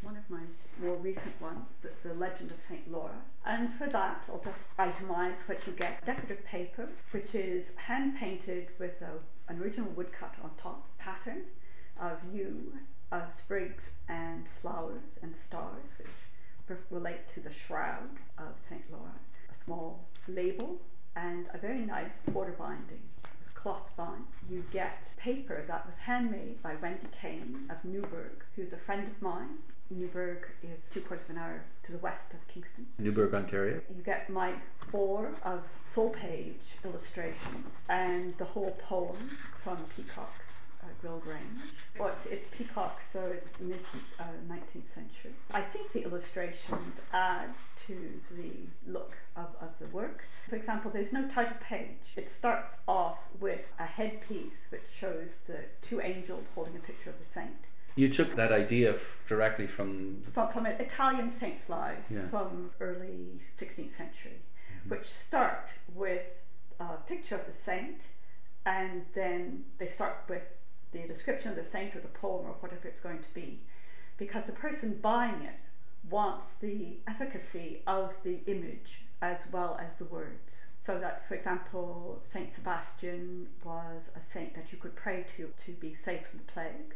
one 0.03 0.17
of 0.17 0.29
my 0.29 0.41
more 0.81 0.97
recent 0.97 1.39
ones, 1.41 1.65
the, 1.81 1.89
the 2.07 2.13
Legend 2.13 2.51
of 2.51 2.57
St. 2.67 2.91
Laura. 2.91 3.15
And 3.45 3.73
for 3.75 3.87
that, 3.87 4.23
I'll 4.29 4.43
just 4.43 4.67
itemize 4.77 5.35
what 5.45 5.65
you 5.65 5.73
get. 5.73 6.05
Decorative 6.05 6.43
paper, 6.45 6.89
which 7.11 7.33
is 7.33 7.65
hand 7.75 8.17
painted 8.17 8.67
with 8.79 9.01
a, 9.01 9.51
an 9.51 9.61
original 9.61 9.89
woodcut 9.91 10.35
on 10.43 10.51
top 10.61 10.85
pattern 10.97 11.43
of 11.99 12.17
you 12.33 12.73
of 13.13 13.31
sprigs 13.31 13.83
and 14.09 14.45
flowers 14.59 15.03
and 15.21 15.35
stars, 15.35 15.89
which 15.99 16.79
relate 16.89 17.27
to 17.33 17.39
the 17.39 17.51
shroud 17.67 18.09
of 18.39 18.55
St. 18.67 18.83
Laura, 18.91 19.13
a 19.51 19.63
small 19.63 19.99
label, 20.27 20.81
and 21.15 21.45
a 21.53 21.59
very 21.59 21.85
nice 21.85 22.13
border 22.31 22.55
binding 22.57 23.01
with 23.39 23.53
cloth 23.53 23.87
spine. 23.87 24.23
You 24.49 24.63
get 24.73 25.09
paper 25.17 25.63
that 25.67 25.85
was 25.85 25.95
handmade 25.95 26.61
by 26.63 26.75
Wendy 26.81 27.07
Kane 27.21 27.69
of 27.69 27.77
Newburgh, 27.85 28.43
who's 28.55 28.73
a 28.73 28.77
friend 28.77 29.07
of 29.07 29.21
mine. 29.21 29.59
Newburgh 29.91 30.47
is 30.63 30.79
two 30.91 31.01
quarters 31.01 31.25
of 31.29 31.35
an 31.35 31.41
hour 31.41 31.61
to 31.83 31.91
the 31.91 31.99
west 31.99 32.33
of 32.33 32.47
Kingston. 32.47 32.87
Newburgh, 32.97 33.35
Ontario. 33.35 33.81
You 33.95 34.01
get 34.01 34.27
my 34.29 34.53
four 34.91 35.29
of 35.43 35.61
full 35.93 36.09
page 36.09 36.61
illustrations 36.83 37.73
and 37.89 38.35
the 38.39 38.45
whole 38.45 38.75
poem 38.81 39.37
from 39.63 39.77
Peacock's 39.95 40.39
uh, 40.39 40.42
Gryll 41.01 41.19
Grange. 41.19 41.59
Well, 41.99 42.09
it's, 42.09 42.25
it's 42.25 42.47
peacock, 42.55 43.01
so 43.11 43.19
it's 43.33 43.59
mid 43.59 43.79
uh, 44.19 44.23
19th 44.49 44.93
century. 44.93 45.33
I 45.51 45.61
think 45.61 45.91
the 45.93 46.03
illustrations 46.03 46.93
add 47.11 47.49
to 47.87 47.97
the 48.37 48.51
look 48.91 49.13
of, 49.35 49.47
of 49.61 49.69
the 49.79 49.87
work. 49.87 50.23
For 50.49 50.55
example, 50.55 50.91
there's 50.91 51.11
no 51.13 51.27
title 51.27 51.57
page. 51.61 51.97
It 52.15 52.29
starts 52.29 52.73
off 52.87 53.17
with 53.39 53.61
a 53.79 53.85
headpiece 53.85 54.67
which 54.69 54.83
shows 54.99 55.29
the 55.47 55.59
two 55.81 56.01
angels 56.01 56.45
holding 56.55 56.75
a 56.75 56.79
picture 56.79 57.09
of 57.09 57.15
the 57.19 57.25
saint. 57.33 57.55
You 57.95 58.09
took 58.09 58.35
that 58.35 58.51
idea 58.51 58.93
f- 58.93 58.99
directly 59.27 59.67
from. 59.67 60.23
From, 60.33 60.51
from 60.51 60.65
Italian 60.65 61.31
saints' 61.31 61.69
lives 61.69 62.09
Yeah. 62.09 62.27
from 62.29 62.71
early 62.79 63.39
16th 63.59 63.95
century, 63.95 64.41
which 64.87 65.07
start 65.11 65.67
with 65.93 66.23
a 66.79 66.95
picture 67.07 67.35
of 67.35 67.41
the 67.45 67.53
saint, 67.63 68.01
and 68.65 69.03
then 69.13 69.63
they 69.77 69.87
start 69.87 70.15
with 70.27 70.41
the 70.93 71.07
description 71.07 71.49
of 71.49 71.55
the 71.55 71.65
saint 71.69 71.95
or 71.95 71.99
the 71.99 72.07
poem 72.07 72.45
or 72.45 72.55
whatever 72.59 72.87
it's 72.87 72.99
going 72.99 73.19
to 73.19 73.33
be, 73.33 73.59
because 74.17 74.45
the 74.45 74.51
person 74.53 74.99
buying 75.01 75.41
it 75.41 75.59
wants 76.09 76.51
the 76.61 76.97
efficacy 77.07 77.81
of 77.87 78.15
the 78.23 78.39
image 78.45 79.01
as 79.21 79.39
well 79.51 79.79
as 79.81 79.93
the 79.97 80.05
words. 80.05 80.51
So 80.85 80.99
that, 80.99 81.25
for 81.27 81.35
example, 81.35 82.21
Saint 82.31 82.53
Sebastian 82.53 83.47
was 83.63 84.01
a 84.15 84.31
saint 84.33 84.53
that 84.55 84.71
you 84.71 84.77
could 84.77 84.95
pray 84.95 85.25
to 85.37 85.49
to 85.65 85.71
be 85.73 85.95
safe 85.95 86.27
from 86.29 86.39
the 86.45 86.51
plague, 86.51 86.95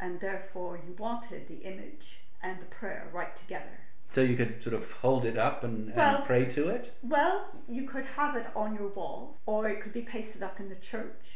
and 0.00 0.20
therefore 0.20 0.78
you 0.86 0.94
wanted 0.96 1.48
the 1.48 1.66
image 1.66 2.20
and 2.42 2.60
the 2.60 2.66
prayer 2.66 3.08
right 3.12 3.34
together. 3.36 3.80
So 4.12 4.20
you 4.20 4.36
could 4.36 4.62
sort 4.62 4.74
of 4.74 4.92
hold 4.92 5.24
it 5.24 5.36
up 5.36 5.64
and, 5.64 5.88
and 5.88 5.96
Well- 5.96 6.22
pray 6.22 6.44
to 6.50 6.68
it? 6.68 6.94
Well, 7.02 7.48
you 7.66 7.88
could 7.88 8.04
have 8.06 8.36
it 8.36 8.46
on 8.54 8.76
your 8.76 8.88
wall, 8.88 9.38
or 9.46 9.68
it 9.68 9.82
could 9.82 9.92
be 9.92 10.02
pasted 10.02 10.42
up 10.44 10.60
in 10.60 10.68
the 10.68 10.76
church. 10.76 11.33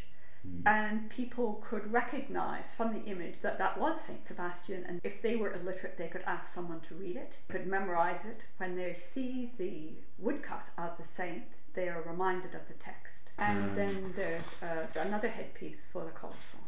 And 0.67 1.09
people 1.11 1.65
could 1.69 1.91
recognize 1.93 2.67
from 2.77 2.93
the 2.93 3.05
image 3.09 3.37
that 3.43 3.59
that 3.59 3.79
was 3.79 3.99
Saint 4.07 4.27
Sebastian. 4.27 4.85
And 4.89 5.01
if 5.05 5.23
they 5.23 5.37
were 5.37 5.53
illiterate, 5.53 5.97
they 5.99 6.09
could 6.09 6.23
ask 6.27 6.53
someone 6.53 6.81
to 6.89 6.95
read 6.95 7.17
it, 7.17 7.33
could 7.49 7.67
memorize 7.67 8.21
it. 8.25 8.41
When 8.59 8.77
they 8.77 8.97
see 9.15 9.53
the 9.59 9.93
woodcut 10.19 10.67
of 10.77 10.91
the 10.99 11.05
saint, 11.17 11.45
they 11.75 11.89
are 11.89 12.03
reminded 12.03 12.55
of 12.55 12.67
the 12.69 12.75
text. 12.75 13.15
And 13.39 13.71
Mm. 13.71 13.75
then 13.77 14.13
there's 14.17 14.43
uh, 14.63 15.01
another 15.01 15.29
headpiece 15.29 15.81
for 15.93 16.05
the 16.05 16.11
colophon. 16.11 16.61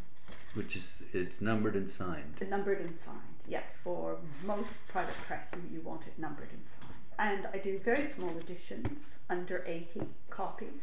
Which 0.55 0.77
is, 0.77 1.03
it's 1.13 1.41
numbered 1.41 1.75
and 1.75 1.89
signed. 1.91 2.41
Numbered 2.49 2.81
and 2.81 2.97
signed, 3.05 3.39
yes. 3.49 3.65
For 3.85 4.19
most 4.45 4.71
private 4.89 5.15
press, 5.27 5.47
you, 5.55 5.79
you 5.79 5.81
want 5.83 6.03
it 6.07 6.19
numbered 6.19 6.49
and 6.53 6.63
signed. 6.81 6.95
And 7.19 7.47
I 7.53 7.59
do 7.59 7.79
very 7.81 8.07
small 8.15 8.37
editions, 8.39 9.15
under 9.29 9.65
80 9.67 10.03
copies. 10.31 10.81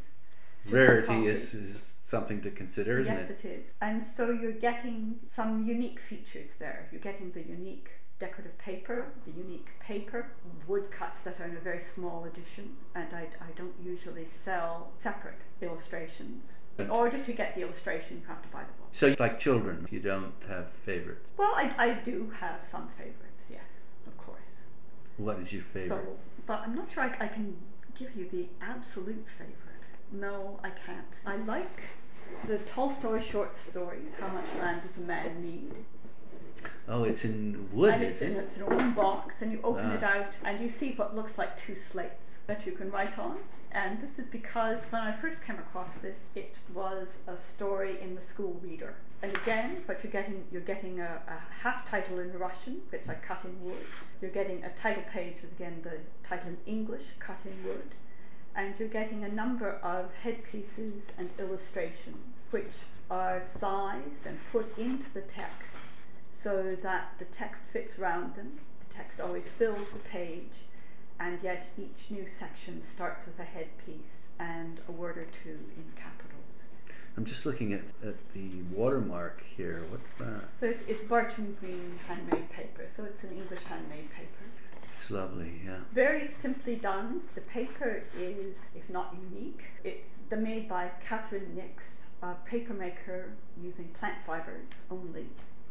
Rarity 0.70 1.28
is, 1.28 1.54
is 1.54 1.94
something 2.04 2.42
to 2.42 2.52
consider, 2.52 3.00
isn't 3.00 3.14
yes, 3.14 3.30
it? 3.30 3.40
Yes, 3.44 3.46
it 3.46 3.48
is. 3.48 3.72
And 3.82 4.06
so 4.16 4.32
you're 4.32 4.52
getting 4.52 5.16
some 5.34 5.66
unique 5.68 6.00
features 6.10 6.50
there. 6.60 6.88
You're 6.92 7.02
getting 7.02 7.32
the 7.32 7.42
unique 7.42 7.90
decorative 8.20 8.58
paper, 8.58 9.06
the 9.26 9.32
unique 9.32 9.68
paper, 9.80 10.32
woodcuts 10.68 11.20
that 11.24 11.40
are 11.40 11.46
in 11.46 11.56
a 11.56 11.60
very 11.60 11.80
small 11.80 12.26
edition, 12.26 12.76
and 12.96 13.08
I, 13.14 13.28
I 13.40 13.52
don't 13.56 13.74
usually 13.84 14.28
sell 14.44 14.92
separate 15.04 15.40
illustrations. 15.62 16.52
In 16.80 16.90
order 16.90 17.18
to 17.24 17.34
get 17.34 17.56
the 17.56 17.62
illustration, 17.62 18.18
you 18.22 18.28
have 18.28 18.42
to 18.44 18.48
buy 18.50 18.62
the 18.62 18.74
book. 18.80 18.90
So 18.92 19.08
it's 19.08 19.20
like 19.20 19.40
children, 19.40 19.88
you 19.90 20.00
don't 20.00 20.34
have 20.48 20.68
favorites. 20.86 21.32
Well, 21.38 21.54
I, 21.56 21.74
I 21.78 21.94
do 22.04 22.32
have 22.40 22.62
some 22.72 22.88
favorites, 22.98 23.46
yes, 23.50 23.62
of 24.06 24.16
course. 24.18 24.38
What 25.18 25.40
is 25.40 25.52
your 25.52 25.64
favorite? 25.74 25.90
So, 25.90 26.18
but 26.46 26.60
I'm 26.60 26.76
not 26.76 26.88
sure 26.94 27.04
I, 27.04 27.26
I 27.26 27.28
can 27.28 27.56
give 27.98 28.16
you 28.16 28.30
the 28.30 28.48
absolute 28.62 29.26
favorite. 29.38 29.77
No, 30.12 30.60
I 30.64 30.70
can't. 30.70 31.14
I 31.26 31.36
like 31.46 31.82
the 32.48 32.58
Tolstoy 32.60 33.22
short 33.24 33.54
story, 33.70 34.00
How 34.20 34.28
Much 34.28 34.46
Land 34.60 34.82
Does 34.88 34.98
a 34.98 35.02
Man 35.02 35.42
Need? 35.42 35.74
oh, 36.90 37.04
it's 37.04 37.24
in 37.26 37.70
wood, 37.72 37.94
and 37.94 38.04
it's 38.04 38.22
is 38.22 38.30
in, 38.32 38.36
it? 38.36 38.40
it's 38.40 38.56
in 38.56 38.66
one 38.66 38.94
box, 38.94 39.42
and 39.42 39.52
you 39.52 39.60
open 39.64 39.86
Ah. 39.86 39.96
it 39.96 40.04
out, 40.04 40.32
and 40.44 40.60
you 40.62 40.70
see 40.70 40.94
what 40.94 41.16
looks 41.16 41.38
like 41.38 41.58
two 41.58 41.76
slates 41.78 42.40
that 42.48 42.66
you 42.66 42.72
can 42.72 42.90
write 42.92 43.18
on. 43.20 43.38
And 43.74 44.02
this 44.02 44.18
is 44.18 44.26
because 44.32 44.80
when 44.90 45.02
I 45.02 45.12
first 45.18 45.44
came 45.44 45.58
across 45.58 45.92
this, 46.02 46.16
it 46.36 46.56
was 46.74 47.08
a 47.28 47.36
story 47.38 48.00
in 48.02 48.16
the 48.16 48.22
school 48.22 48.60
reader. 48.64 48.96
And 49.22 49.36
again, 49.36 49.84
but 49.86 50.02
you're 50.04 50.12
getting, 50.12 50.46
you're 50.52 50.62
getting 50.62 51.00
a, 51.02 51.22
a 51.28 51.40
half 51.64 51.88
title 51.90 52.20
in 52.20 52.32
Russian, 52.40 52.82
which 52.90 53.02
I 53.10 53.16
cut 53.16 53.42
in 53.44 53.62
wood. 53.64 53.86
You're 54.22 54.32
getting 54.32 54.64
a 54.64 54.70
title 54.82 55.04
page 55.12 55.36
with 55.42 55.52
again 55.52 55.82
the 55.84 55.98
title 56.28 56.50
in 56.50 56.58
English, 56.66 57.04
cut 57.20 57.38
in 57.46 57.68
wood. 57.68 57.90
And 58.58 58.74
you're 58.80 58.90
getting 58.90 59.24
a 59.24 59.30
number 59.30 59.74
of 59.84 60.10
headpieces 60.24 61.04
and 61.20 61.30
illustrations, 61.38 62.18
which 62.50 62.72
are 63.12 63.44
sized 63.60 64.26
and 64.26 64.40
put 64.52 64.76
into 64.80 65.06
the 65.14 65.22
text 65.22 65.70
so 66.42 66.76
that 66.82 67.14
the 67.20 67.26
text 67.26 67.62
fits 67.72 68.00
round 68.00 68.34
them. 68.36 68.60
The 68.90 68.96
text 68.96 69.22
always 69.22 69.44
fills 69.60 69.88
the 69.94 70.00
page, 70.10 70.66
and 71.20 71.38
yet 71.44 71.68
each 71.78 72.10
new 72.10 72.26
section 72.40 72.82
starts 72.96 73.28
with 73.28 73.38
a 73.38 73.44
headpiece 73.44 73.96
and 74.40 74.80
a 74.90 74.92
word 74.92 75.20
or 75.20 75.28
two 75.44 75.60
in 75.76 75.86
capitals. 75.96 76.34
I'm 77.16 77.26
just 77.26 77.46
looking 77.46 77.74
at, 77.74 77.82
at 78.04 78.16
the 78.34 78.50
watermark 78.72 79.44
here. 79.56 79.84
What's 79.90 80.12
that? 80.20 80.50
So 80.60 80.66
it's, 80.68 80.84
it's 80.88 81.04
Barcham 81.04 81.56
Green 81.60 82.00
handmade 82.08 82.50
paper, 82.52 82.86
so 82.96 83.04
it's 83.04 83.24
an 83.24 83.32
English 83.32 83.64
handmade 83.64 84.10
paper. 84.12 84.46
It's 84.98 85.12
lovely, 85.12 85.62
yeah. 85.64 85.78
Very 85.94 86.32
simply 86.42 86.76
done. 86.76 87.22
The 87.36 87.42
paper 87.42 88.02
is, 88.18 88.56
if 88.74 88.90
not 88.90 89.16
unique, 89.32 89.62
it's 89.84 90.18
the 90.32 90.38
made 90.38 90.68
by 90.68 90.90
Catherine 91.08 91.54
Nix, 91.56 91.84
a 92.24 92.34
paper 92.46 92.74
maker 92.74 93.30
using 93.62 93.90
plant 93.90 94.16
fibers 94.26 94.66
only 94.90 95.28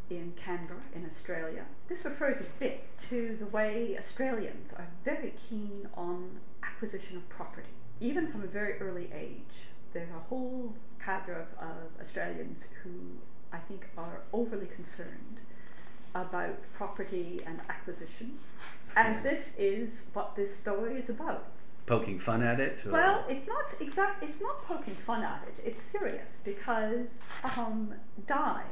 in 0.09 0.33
Canberra 0.41 0.79
in 0.95 1.05
Australia. 1.05 1.65
This 1.89 2.05
refers 2.05 2.39
a 2.39 2.45
bit 2.57 2.87
to 3.09 3.35
the 3.37 3.47
way 3.47 3.97
Australians 3.97 4.71
are 4.77 4.87
very 5.03 5.33
keen 5.49 5.89
on 5.93 6.39
acquisition 6.63 7.17
of 7.17 7.27
property, 7.27 7.67
even 7.99 8.31
from 8.31 8.43
a 8.43 8.47
very 8.47 8.79
early 8.79 9.09
age. 9.13 9.67
There's 9.91 10.09
a 10.09 10.29
whole 10.29 10.73
cadre 11.03 11.35
of, 11.35 11.47
of 11.59 11.99
Australians 11.99 12.59
who 12.81 12.91
I 13.51 13.57
think 13.57 13.87
are 13.97 14.21
overly 14.31 14.67
concerned 14.67 15.41
about 16.21 16.57
property 16.75 17.41
and 17.45 17.59
acquisition. 17.69 18.37
And 18.95 19.23
this 19.23 19.51
is 19.57 19.89
what 20.13 20.35
this 20.35 20.55
story 20.57 20.95
is 20.99 21.09
about. 21.09 21.45
Poking 21.85 22.19
fun 22.19 22.43
at 22.43 22.59
it? 22.59 22.79
Or? 22.85 22.91
Well, 22.91 23.25
it's 23.29 23.47
not 23.47 23.65
exact. 23.79 24.23
It's 24.23 24.41
not 24.41 24.63
poking 24.65 24.97
fun 25.05 25.23
at 25.23 25.43
it. 25.47 25.61
It's 25.63 25.79
serious 25.91 26.29
because 26.43 27.07
um, 27.55 27.93
dies 28.27 28.63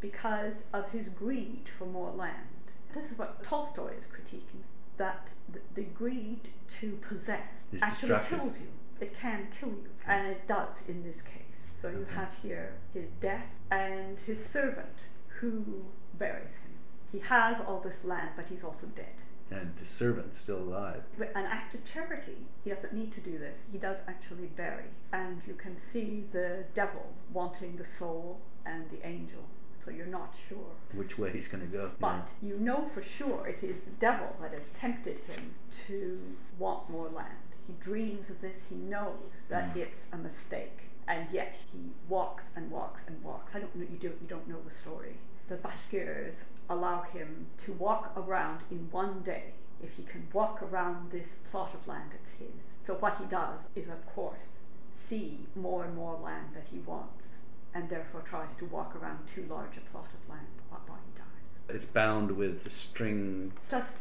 because 0.00 0.54
of 0.74 0.90
his 0.90 1.08
greed 1.08 1.64
for 1.78 1.86
more 1.86 2.12
land. 2.12 2.34
This 2.94 3.10
is 3.10 3.18
what 3.18 3.42
Tolstoy 3.42 3.92
is 3.96 4.04
critiquing. 4.04 4.62
That 4.98 5.28
the, 5.52 5.60
the 5.74 5.82
greed 5.82 6.50
to 6.80 6.98
possess 7.08 7.48
Is 7.72 7.80
actually 7.82 8.18
kills 8.28 8.58
you. 8.58 8.68
It 9.00 9.18
can 9.18 9.46
kill 9.58 9.70
you, 9.70 9.90
and 10.06 10.26
it 10.28 10.46
does 10.48 10.74
in 10.88 11.02
this 11.04 11.22
case. 11.22 11.38
So 11.80 11.88
you 11.88 12.06
have 12.14 12.34
here 12.42 12.72
his 12.92 13.08
death 13.20 13.46
and 13.70 14.18
his 14.26 14.44
servant 14.44 14.96
who 15.40 15.84
buries 16.18 16.50
him. 16.50 16.67
He 17.12 17.18
has 17.20 17.58
all 17.60 17.80
this 17.80 18.04
land, 18.04 18.30
but 18.36 18.46
he's 18.48 18.64
also 18.64 18.86
dead 18.94 19.14
And 19.50 19.72
the 19.80 19.86
servant's 19.86 20.38
still 20.38 20.58
alive. 20.58 21.02
an 21.18 21.46
act 21.46 21.74
of 21.74 21.84
charity. 21.84 22.36
He 22.64 22.70
doesn't 22.70 22.92
need 22.92 23.12
to 23.14 23.20
do 23.20 23.38
this. 23.38 23.56
He 23.72 23.78
does 23.78 23.96
actually 24.06 24.48
bury. 24.48 24.84
And 25.12 25.40
you 25.46 25.54
can 25.54 25.76
see 25.92 26.24
the 26.32 26.64
devil 26.74 27.06
wanting 27.32 27.76
the 27.76 27.86
soul 27.98 28.40
and 28.66 28.84
the 28.90 29.06
angel. 29.06 29.42
So 29.82 29.90
you're 29.90 30.06
not 30.20 30.34
sure. 30.48 30.72
Which 30.92 31.16
way 31.18 31.30
he's 31.32 31.48
going 31.48 31.62
to 31.62 31.72
go. 31.80 31.90
But 31.98 32.28
you 32.42 32.58
know 32.58 32.90
for 32.92 33.02
sure 33.02 33.46
it 33.46 33.62
is 33.64 33.76
the 33.84 33.96
devil 34.00 34.36
that 34.42 34.50
has 34.52 34.60
tempted 34.78 35.18
him 35.20 35.54
to 35.86 36.20
want 36.58 36.90
more 36.90 37.08
land. 37.08 37.38
He 37.66 37.72
dreams 37.82 38.28
of 38.28 38.40
this, 38.42 38.56
he 38.68 38.74
knows 38.76 39.32
that 39.48 39.72
Mm. 39.74 39.76
it's 39.78 40.02
a 40.12 40.18
mistake. 40.18 40.78
And 41.06 41.26
yet 41.32 41.54
he 41.72 41.78
walks 42.06 42.44
and 42.54 42.70
walks 42.70 43.02
and 43.06 43.22
walks. 43.22 43.54
I 43.54 43.60
don't 43.60 43.74
know 43.76 43.86
you 43.90 43.96
don't 43.98 44.20
you 44.20 44.28
don't 44.28 44.46
know 44.46 44.60
the 44.62 44.74
story. 44.74 45.16
The 45.48 45.56
Bashkirs 45.56 46.34
allow 46.68 47.02
him 47.02 47.46
to 47.64 47.72
walk 47.72 48.12
around 48.16 48.60
in 48.70 48.88
one 48.90 49.20
day. 49.22 49.52
If 49.82 49.92
he 49.96 50.02
can 50.02 50.26
walk 50.32 50.62
around 50.62 51.10
this 51.10 51.28
plot 51.50 51.72
of 51.74 51.86
land, 51.86 52.10
it's 52.14 52.30
his. 52.32 52.62
So 52.84 52.94
what 52.94 53.16
he 53.18 53.24
does 53.26 53.60
is 53.74 53.88
of 53.88 54.04
course 54.06 54.48
see 55.08 55.46
more 55.54 55.84
and 55.84 55.94
more 55.94 56.18
land 56.22 56.48
that 56.54 56.66
he 56.70 56.78
wants 56.80 57.26
and 57.74 57.88
therefore 57.88 58.22
tries 58.22 58.54
to 58.58 58.64
walk 58.66 58.96
around 58.96 59.18
too 59.34 59.46
large 59.48 59.76
a 59.76 59.90
plot 59.90 60.06
of 60.06 60.28
land 60.28 60.46
while 60.68 60.98
he 61.04 61.18
dies. 61.18 61.76
It's 61.76 61.84
bound 61.84 62.30
with 62.30 62.64
the 62.64 62.70
string. 62.70 63.52
Just 63.70 63.92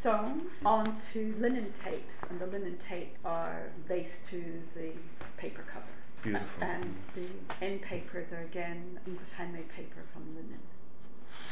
sewn 0.00 0.42
onto 0.64 1.34
linen 1.38 1.72
tapes, 1.84 2.14
and 2.30 2.38
the 2.40 2.46
linen 2.46 2.78
tapes 2.88 3.18
are 3.24 3.70
laced 3.88 4.18
to 4.30 4.62
the 4.76 4.92
paper 5.36 5.64
cover. 5.72 5.84
Beautiful. 6.22 6.62
And 6.62 6.94
the 7.14 7.26
end 7.64 7.82
papers 7.82 8.32
are 8.32 8.42
again 8.42 9.00
English 9.06 9.28
handmade 9.36 9.68
paper 9.70 10.02
from 10.12 10.34
linen. 10.34 10.60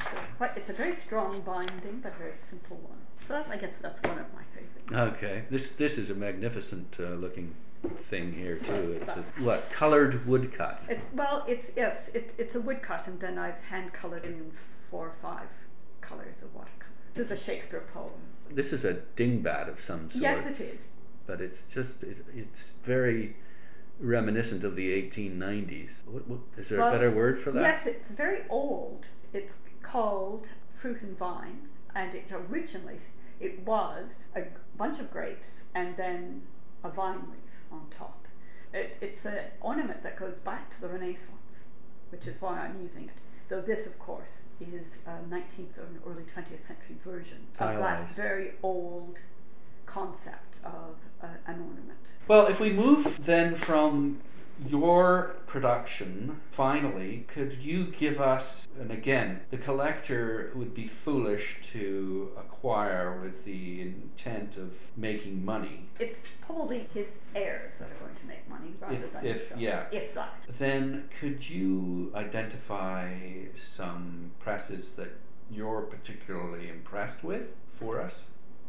So 0.03 0.19
quite, 0.37 0.57
it's 0.57 0.69
a 0.69 0.73
very 0.73 0.97
strong 0.97 1.41
binding, 1.41 2.01
but 2.03 2.13
a 2.13 2.19
very 2.19 2.35
simple 2.49 2.77
one. 2.77 2.99
So 3.27 3.43
I 3.51 3.57
guess 3.57 3.75
that's 3.81 4.01
one 4.03 4.19
of 4.19 4.27
my 4.35 4.43
favorites. 4.55 5.17
Okay. 5.17 5.45
This 5.51 5.71
this 5.71 5.99
is 5.99 6.11
a 6.11 6.15
magnificent 6.15 6.97
uh, 7.01 7.15
looking 7.15 7.55
thing 8.11 8.33
here 8.33 8.57
too. 8.57 9.01
It's 9.01 9.17
a, 9.17 9.43
what 9.43 9.71
colored 9.71 10.27
woodcut. 10.27 10.83
It's, 10.89 11.03
well, 11.15 11.45
it's 11.47 11.71
yes, 11.77 12.11
it, 12.15 12.35
it's 12.39 12.55
a 12.55 12.61
woodcut, 12.61 13.07
and 13.07 13.19
then 13.21 13.39
I've 13.39 13.61
hand 13.63 13.93
colored 13.93 14.25
in 14.25 14.53
four 14.91 15.07
or 15.07 15.15
five 15.23 15.49
colors 16.01 16.37
of 16.43 16.55
watercolor. 16.55 16.93
This 17.15 17.27
is 17.27 17.33
a 17.33 17.45
Shakespeare 17.45 17.85
poem. 17.93 18.13
This 18.51 18.73
is 18.73 18.85
a 18.85 18.95
dingbat 19.17 19.69
of 19.69 19.81
some 19.81 20.11
sort. 20.11 20.23
Yes, 20.23 20.47
it 20.47 20.61
is. 20.61 20.89
But 21.27 21.41
it's 21.41 21.63
just 21.73 22.03
it, 22.03 22.25
it's 22.35 22.75
very 22.85 23.37
reminiscent 24.01 24.65
of 24.65 24.77
the 24.77 24.91
1890s. 25.03 26.07
What, 26.07 26.29
what, 26.29 26.41
is 26.59 26.69
there 26.69 26.79
Well, 26.79 26.89
a 26.89 26.93
better 26.93 27.11
word 27.11 27.39
for 27.39 27.53
that? 27.53 27.63
Yes, 27.63 27.87
it's 27.87 28.09
very 28.11 28.43
old. 28.49 29.07
It's 29.33 29.55
called 29.85 30.47
Fruit 30.81 31.01
and 31.03 31.17
Vine, 31.17 31.69
and 31.95 32.15
it 32.15 32.25
originally 32.33 32.99
it 33.41 33.61
was 33.67 34.07
a 34.37 34.45
bunch 34.77 34.99
of 34.99 35.11
grapes 35.11 35.63
and 35.75 35.97
then 35.97 36.43
a 36.83 36.91
vine 36.91 37.21
leaf 37.31 37.53
on 37.71 37.87
top. 37.97 38.27
It, 38.73 38.97
it's 39.01 39.25
an 39.25 39.39
ornament 39.61 40.03
that 40.03 40.19
goes 40.19 40.37
back 40.37 40.75
to 40.75 40.81
the 40.81 40.89
Renaissance, 40.89 41.65
which 42.11 42.27
is 42.27 42.41
why 42.41 42.59
I'm 42.59 42.81
using 42.83 43.05
it. 43.05 43.15
Though 43.49 43.61
this, 43.61 43.87
of 43.87 43.99
course, 43.99 44.29
is 44.61 44.87
a 45.07 45.11
19th 45.33 45.79
or 45.79 45.85
an 45.85 46.01
early 46.07 46.25
20th 46.35 46.67
century 46.67 46.97
version 47.05 47.47
of 47.61 47.79
that 47.79 48.09
very 48.11 48.53
old 48.63 49.19
concept 49.87 50.57
of 50.65 50.97
uh, 51.23 51.27
an 51.47 51.61
ornament. 51.61 51.99
Well, 52.27 52.47
if 52.47 52.61
we 52.61 52.73
move 52.73 53.25
then 53.25 53.55
from 53.55 54.21
your 54.67 55.37
production, 55.47 56.41
finally, 56.51 57.25
could 57.29 57.53
you 57.63 57.85
give 57.87 58.21
us, 58.21 58.67
and 58.81 58.91
again, 58.91 59.41
the 59.51 59.57
collector 59.57 60.53
would 60.55 60.75
be 60.75 60.87
foolish 60.87 61.57
to 61.73 62.31
acquire 62.37 63.21
with 63.21 63.45
the 63.45 63.83
intent 63.83 64.57
of 64.57 64.73
making 64.97 65.45
money. 65.45 65.89
It's 65.99 66.19
probably 66.41 66.89
his 66.95 67.07
heirs 67.35 67.75
that 67.79 67.91
are 67.91 68.05
going 68.07 68.17
to 68.17 68.27
make 68.27 68.49
money 68.49 68.75
rather 68.81 68.95
If- 68.97 69.13
than 69.13 69.27
if- 69.27 69.39
himself, 69.41 69.61
yeah. 69.61 69.85
if 69.93 70.15
that. 70.15 70.35
Then 70.59 71.09
could 71.21 71.49
you 71.49 72.11
identify 72.15 73.13
some 73.55 74.31
presses 74.41 74.93
that 74.93 75.11
you're 75.51 75.83
particularly 75.83 76.69
impressed 76.69 77.23
with 77.23 77.49
for 77.79 78.01
us? 78.01 78.23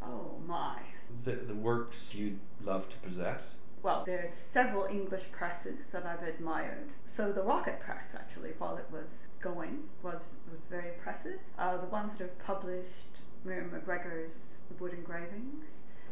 Oh 0.04 0.36
my. 0.46 0.80
The, 1.24 1.34
the 1.34 1.56
works 1.56 2.14
you'd 2.14 2.40
love 2.64 2.90
to 2.90 2.98
possess? 2.98 3.42
Well, 3.86 4.02
there's 4.04 4.34
several 4.52 4.86
English 4.86 5.26
presses 5.32 5.78
that 5.92 6.08
I've 6.08 6.28
admired. 6.28 6.90
So 7.06 7.32
the 7.32 7.44
Rocket 7.44 7.80
Press, 7.80 8.16
actually, 8.16 8.54
while 8.58 8.78
it 8.78 8.88
was 8.92 9.06
going, 9.40 9.84
was 10.02 10.22
was 10.50 10.62
very 10.72 10.90
impressive. 10.90 11.38
Uh, 11.60 11.78
the 11.78 11.86
ones 11.86 12.14
that 12.18 12.22
have 12.22 12.40
published 12.40 13.20
Miriam 13.44 13.70
Macgregor's 13.72 14.34
wood 14.80 14.94
engravings. 14.94 15.66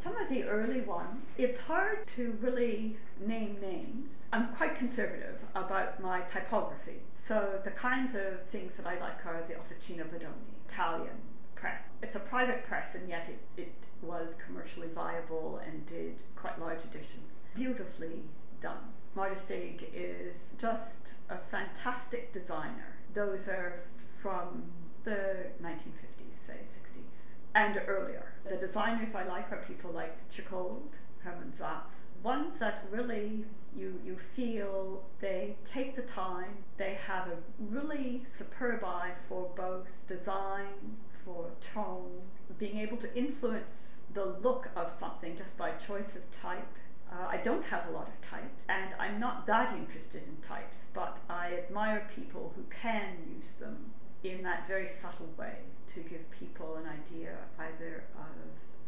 Some 0.03 0.15
of 0.17 0.30
the 0.30 0.43
early 0.43 0.82
ones, 0.82 1.26
it's 1.39 1.59
hard 1.61 2.05
to 2.15 2.38
really 2.41 2.95
name 3.19 3.57
names. 3.59 4.11
I'm 4.32 4.49
quite 4.49 4.78
conservative 4.78 5.39
about 5.55 5.99
my 5.99 6.21
typography. 6.32 7.01
So 7.28 7.59
the 7.63 7.71
kinds 7.71 8.15
of 8.15 8.47
things 8.51 8.74
that 8.78 8.86
I 8.86 8.99
like 8.99 9.26
are 9.26 9.41
the 9.47 9.55
Officina 9.55 10.03
Bodoni, 10.03 10.53
Italian 10.69 11.17
press. 11.55 11.82
It's 12.03 12.13
a 12.13 12.19
private 12.19 12.65
press 12.65 12.93
and 12.93 13.09
yet 13.09 13.28
it, 13.28 13.61
it 13.61 13.74
was 14.03 14.36
commercially 14.45 14.89
viable 14.93 15.59
and 15.65 15.88
did 15.88 16.17
quite 16.36 16.59
large 16.59 16.84
editions. 16.91 17.32
Beautifully 17.56 18.24
done. 18.62 18.93
Steg 19.16 19.84
is 19.93 20.36
just 20.58 21.14
a 21.30 21.38
fantastic 21.51 22.34
designer. 22.34 22.97
Those 23.14 23.47
are 23.47 23.84
from 24.22 24.64
the 25.04 25.51
1950s, 25.62 26.47
say 26.47 26.54
60s, 26.54 27.34
and 27.54 27.80
earlier. 27.88 28.34
The 28.49 28.58
designers 28.58 29.14
I 29.14 29.26
like 29.26 29.51
are 29.51 29.64
people 29.68 29.91
like 29.91 30.18
Tschichold, 30.32 30.82
Hermann 31.20 31.54
Zapf, 31.60 31.84
ones 32.24 32.54
that 32.60 32.86
really 32.89 33.45
you, 33.76 33.99
you 34.06 34.18
feel 34.36 35.04
they 35.20 35.56
take 35.72 35.95
the 35.95 36.04
time, 36.04 36.58
they 36.78 36.97
have 37.06 37.28
a 37.28 37.38
really 37.60 38.24
superb 38.38 38.84
eye 38.84 39.12
for 39.28 39.49
both 39.56 39.88
design, 40.08 40.97
for 41.26 41.49
tone, 41.74 42.22
being 42.58 42.80
able 42.80 42.97
to 42.97 43.16
influence 43.16 43.88
the 44.14 44.26
look 44.41 44.70
of 44.76 44.91
something 44.99 45.38
just 45.38 45.58
by 45.58 45.72
choice 45.88 46.16
of 46.16 46.41
type. 46.41 46.76
Uh, 47.14 47.28
I 47.30 47.38
don't 47.38 47.64
have 47.66 47.88
a 47.89 47.91
lot 47.91 48.07
of 48.07 48.28
types, 48.28 48.64
and 48.70 48.93
I'm 48.99 49.20
not 49.20 49.45
that 49.45 49.76
interested 49.78 50.24
in 50.24 50.36
types, 50.47 50.78
but 50.93 51.20
I 51.30 51.53
admire 51.66 52.09
people 52.16 52.51
who 52.55 52.64
can 52.82 53.18
use 53.38 53.51
them 53.59 53.78
in 54.24 54.41
that 54.43 54.68
very 54.68 54.89
subtle 54.99 55.30
way 55.38 55.57
to 55.93 55.99
give 55.99 56.22
people 56.32 56.76
an 56.78 56.86
idea 56.89 57.38
either 57.59 58.05
of 58.18 58.36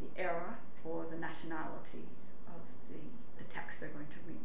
the 0.02 0.20
era 0.20 0.58
or 0.84 1.06
the 1.12 1.18
nationality 1.18 2.08
of 2.48 2.62
the, 2.90 2.98
the 3.38 3.54
text 3.54 3.80
they're 3.80 3.90
going 3.90 4.08
to 4.08 4.28
read. 4.28 4.40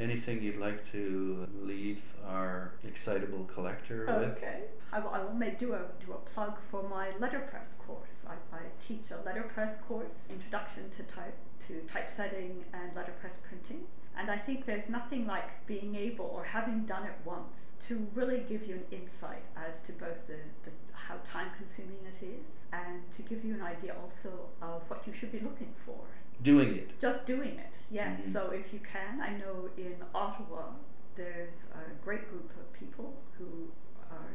Anything 0.00 0.40
you'd 0.42 0.56
like 0.56 0.90
to 0.92 1.46
leave 1.60 2.02
our 2.26 2.72
excitable 2.84 3.44
collector 3.44 4.06
with? 4.06 4.38
Okay. 4.38 4.60
I 4.92 5.00
will, 5.00 5.10
I 5.10 5.22
will 5.22 5.34
make, 5.34 5.58
do, 5.58 5.74
a, 5.74 5.80
do 6.06 6.12
a 6.12 6.30
plug 6.30 6.56
for 6.70 6.88
my 6.88 7.08
letterpress 7.18 7.74
course. 7.84 8.24
I, 8.26 8.56
I 8.56 8.60
teach 8.86 9.10
a 9.10 9.26
letterpress 9.26 9.76
course, 9.86 10.28
Introduction 10.30 10.88
to 10.96 11.02
Type, 11.02 11.36
to 11.68 11.80
Typesetting 11.92 12.64
and 12.72 12.94
Letterpress 12.96 13.34
Printing. 13.48 13.84
And 14.18 14.30
I 14.30 14.38
think 14.38 14.66
there's 14.66 14.88
nothing 14.88 15.26
like 15.26 15.64
being 15.66 15.94
able 15.94 16.26
or 16.26 16.44
having 16.44 16.84
done 16.86 17.04
it 17.04 17.14
once 17.24 17.54
to 17.88 18.06
really 18.14 18.40
give 18.48 18.64
you 18.66 18.74
an 18.74 18.84
insight 18.90 19.42
as 19.56 19.78
to 19.86 19.92
both 19.92 20.26
the, 20.26 20.38
the 20.64 20.70
how 20.92 21.14
time 21.30 21.48
consuming 21.56 21.98
it 22.04 22.24
is 22.24 22.44
and 22.72 23.00
to 23.16 23.22
give 23.22 23.44
you 23.44 23.54
an 23.54 23.62
idea 23.62 23.94
also 24.02 24.30
of 24.60 24.82
what 24.88 25.06
you 25.06 25.12
should 25.18 25.30
be 25.30 25.38
looking 25.40 25.72
for 25.86 25.98
Doing 26.42 26.74
it. 26.74 27.00
just 27.00 27.24
doing 27.26 27.50
it, 27.58 27.70
yes. 27.90 28.18
Mhm. 28.20 28.32
So 28.32 28.50
if 28.50 28.72
you 28.72 28.80
can, 28.80 29.20
I 29.20 29.30
know 29.38 29.68
in 29.76 29.94
Ottawa 30.14 30.72
there's 31.16 31.54
a 31.74 32.04
great 32.04 32.28
group 32.30 32.50
of 32.58 32.72
people 32.72 33.14
who 33.38 33.68
are 34.10 34.30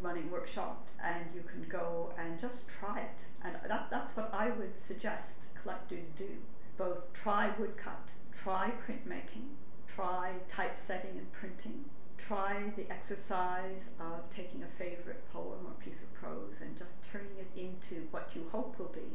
running 0.00 0.30
workshops, 0.30 0.92
and 1.02 1.24
you 1.34 1.42
can 1.42 1.62
go 1.68 2.12
and 2.18 2.38
just 2.40 2.66
try 2.68 3.00
it. 3.00 3.10
And 3.44 3.54
that, 3.68 3.88
that's 3.90 4.16
what 4.16 4.30
I 4.34 4.50
would 4.50 4.72
suggest 4.86 5.30
collectors 5.60 6.06
do. 6.18 6.28
Both 6.76 7.12
try 7.12 7.52
woodcut, 7.58 8.08
try 8.42 8.72
printmaking, 8.86 9.48
try 9.94 10.32
typesetting 10.48 11.18
and 11.18 11.32
printing, 11.32 11.84
try 12.18 12.72
the 12.76 12.90
exercise 12.90 13.84
of 14.00 14.28
taking 14.34 14.62
a 14.62 14.78
favorite 14.78 15.22
poem 15.32 15.66
or 15.66 15.72
piece 15.84 16.00
of 16.02 16.12
prose 16.14 16.56
and 16.60 16.76
just 16.76 16.94
turning 17.12 17.36
it 17.38 17.50
into 17.58 18.06
what 18.10 18.30
you 18.34 18.46
hope 18.50 18.78
will 18.78 18.92
be 18.94 19.12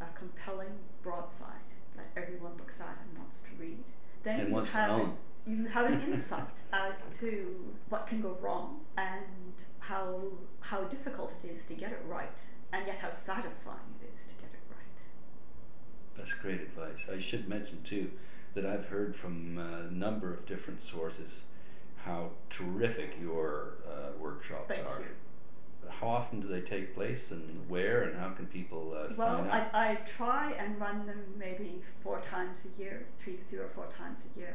a 0.00 0.06
compelling 0.18 0.78
broadside 1.02 1.66
that 1.96 2.06
everyone 2.16 2.52
looks 2.58 2.80
at 2.80 2.98
and 3.08 3.18
wants 3.18 3.36
to 3.40 3.62
read. 3.62 3.82
Then 4.22 4.40
And 4.40 4.48
you 4.50 4.62
have. 4.62 4.90
An, 5.00 5.12
you 5.46 5.64
have 5.66 5.86
an 5.86 6.00
insight 6.12 6.48
as 6.72 6.96
to 7.20 7.72
what 7.88 8.06
can 8.06 8.20
go 8.20 8.36
wrong 8.40 8.80
and 8.98 9.52
how 9.78 10.20
how 10.60 10.82
difficult 10.84 11.32
it 11.42 11.48
is 11.48 11.62
to 11.68 11.74
get 11.74 11.92
it 11.92 12.02
right, 12.06 12.30
and 12.72 12.86
yet 12.86 12.98
how 12.98 13.10
satisfying 13.10 13.94
it 14.02 14.10
is 14.14 14.22
to 14.28 14.34
get 14.34 14.50
it 14.52 14.60
right. 14.70 14.98
That's 16.16 16.32
great 16.34 16.60
advice. 16.60 16.98
I 17.12 17.18
should 17.18 17.48
mention 17.48 17.82
too 17.82 18.10
that 18.54 18.64
I've 18.66 18.86
heard 18.86 19.14
from 19.14 19.58
a 19.58 19.90
number 19.92 20.32
of 20.32 20.46
different 20.46 20.82
sources 20.82 21.42
how 22.04 22.30
terrific 22.50 23.16
your 23.20 23.74
uh, 23.86 24.16
workshops 24.18 24.68
Thank 24.68 24.86
are. 24.86 25.00
you. 25.00 25.06
How 25.88 26.08
often 26.08 26.40
do 26.40 26.48
they 26.48 26.60
take 26.62 26.94
place 26.94 27.30
and 27.30 27.68
where 27.68 28.02
and 28.02 28.18
how 28.18 28.30
can 28.30 28.46
people 28.46 28.92
uh, 28.96 29.12
Well, 29.16 29.38
sign 29.44 29.50
I, 29.50 29.60
up? 29.60 29.74
I 29.74 29.98
try 30.16 30.52
and 30.52 30.80
run 30.80 31.06
them 31.06 31.22
maybe 31.38 31.80
four 32.02 32.20
times 32.22 32.58
a 32.64 32.80
year, 32.80 33.06
three, 33.22 33.38
three 33.48 33.58
or 33.58 33.68
four 33.74 33.86
times 33.96 34.20
a 34.34 34.38
year. 34.38 34.54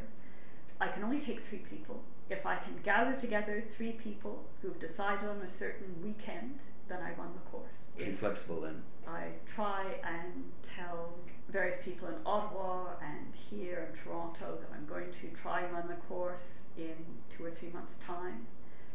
I 0.80 0.88
can 0.88 1.04
only 1.04 1.20
take 1.20 1.44
three 1.44 1.60
people. 1.60 2.02
If 2.30 2.46
I 2.46 2.56
can 2.58 2.74
gather 2.84 3.14
together 3.20 3.64
three 3.76 3.92
people 3.94 4.44
who've 4.62 4.80
decided 4.80 5.30
on 5.30 5.38
a 5.42 5.50
certain 5.50 5.94
weekend, 6.04 6.60
then 6.90 7.00
I 7.00 7.12
run 7.20 7.30
the 7.34 7.50
course. 7.52 7.66
Pretty 7.96 8.12
If 8.12 8.20
flexible 8.20 8.62
then. 8.62 8.82
I 9.08 9.28
try 9.56 9.84
and 10.04 10.44
tell 10.76 11.14
various 11.50 11.76
people 11.84 12.08
in 12.08 12.16
Ottawa 12.26 12.94
and 13.02 13.34
here 13.50 13.90
in 13.90 14.00
Toronto 14.00 14.58
that 14.60 14.70
I'm 14.74 14.86
going 14.86 15.12
to 15.22 15.42
try 15.42 15.62
and 15.62 15.74
run 15.74 15.88
the 15.88 15.96
course 16.08 16.62
in 16.78 16.96
two 17.36 17.46
or 17.46 17.52
three 17.52 17.70
months' 17.70 17.96
time 18.06 18.48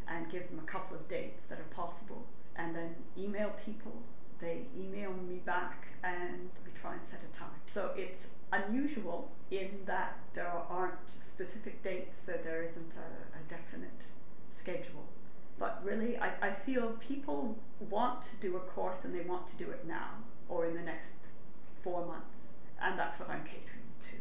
and 0.08 0.30
give 0.30 0.48
them 0.48 0.58
a 0.58 0.70
couple 0.70 0.96
of 0.96 1.08
dates 1.08 1.40
that 1.48 1.58
are 1.58 1.74
possible 1.74 2.24
and 2.56 2.74
then 2.74 2.94
email 3.18 3.52
people. 3.64 3.92
They 4.40 4.62
email 4.78 5.12
me 5.12 5.36
back 5.44 5.88
and 6.04 6.50
we 6.64 6.70
try 6.80 6.92
and 6.92 7.00
set 7.10 7.20
a 7.20 7.38
time. 7.38 7.60
So 7.72 7.90
it's 7.96 8.24
unusual 8.52 9.30
in 9.50 9.70
that 9.86 10.18
there 10.34 10.46
aren't 10.46 10.94
specific 11.20 11.82
dates, 11.82 12.14
that 12.26 12.44
there 12.44 12.62
isn't 12.62 12.92
a, 12.96 13.38
a 13.38 13.42
definite 13.48 13.90
schedule. 14.56 15.04
But 15.58 15.80
really, 15.84 16.18
I, 16.18 16.32
I 16.42 16.52
feel 16.66 16.96
people 17.00 17.56
want 17.90 18.22
to 18.22 18.36
do 18.40 18.56
a 18.56 18.60
course 18.60 18.98
and 19.04 19.14
they 19.14 19.24
want 19.24 19.46
to 19.48 19.56
do 19.56 19.70
it 19.70 19.86
now 19.86 20.10
or 20.48 20.66
in 20.66 20.74
the 20.74 20.82
next 20.82 21.08
four 21.82 22.06
months. 22.06 22.35
And 22.82 22.98
that's 22.98 23.18
what 23.18 23.30
I'm 23.30 23.44
catering 23.44 23.86
to. 24.02 24.16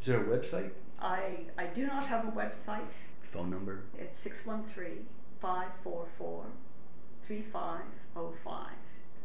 Is 0.00 0.06
there 0.06 0.20
a 0.20 0.38
website? 0.38 0.70
I, 1.00 1.46
I 1.58 1.66
do 1.66 1.86
not 1.86 2.06
have 2.06 2.26
a 2.28 2.30
website. 2.30 2.86
Phone 3.32 3.50
number? 3.50 3.84
It's 3.98 4.18
613 4.20 5.06
544 5.40 6.46
3505. 7.26 8.66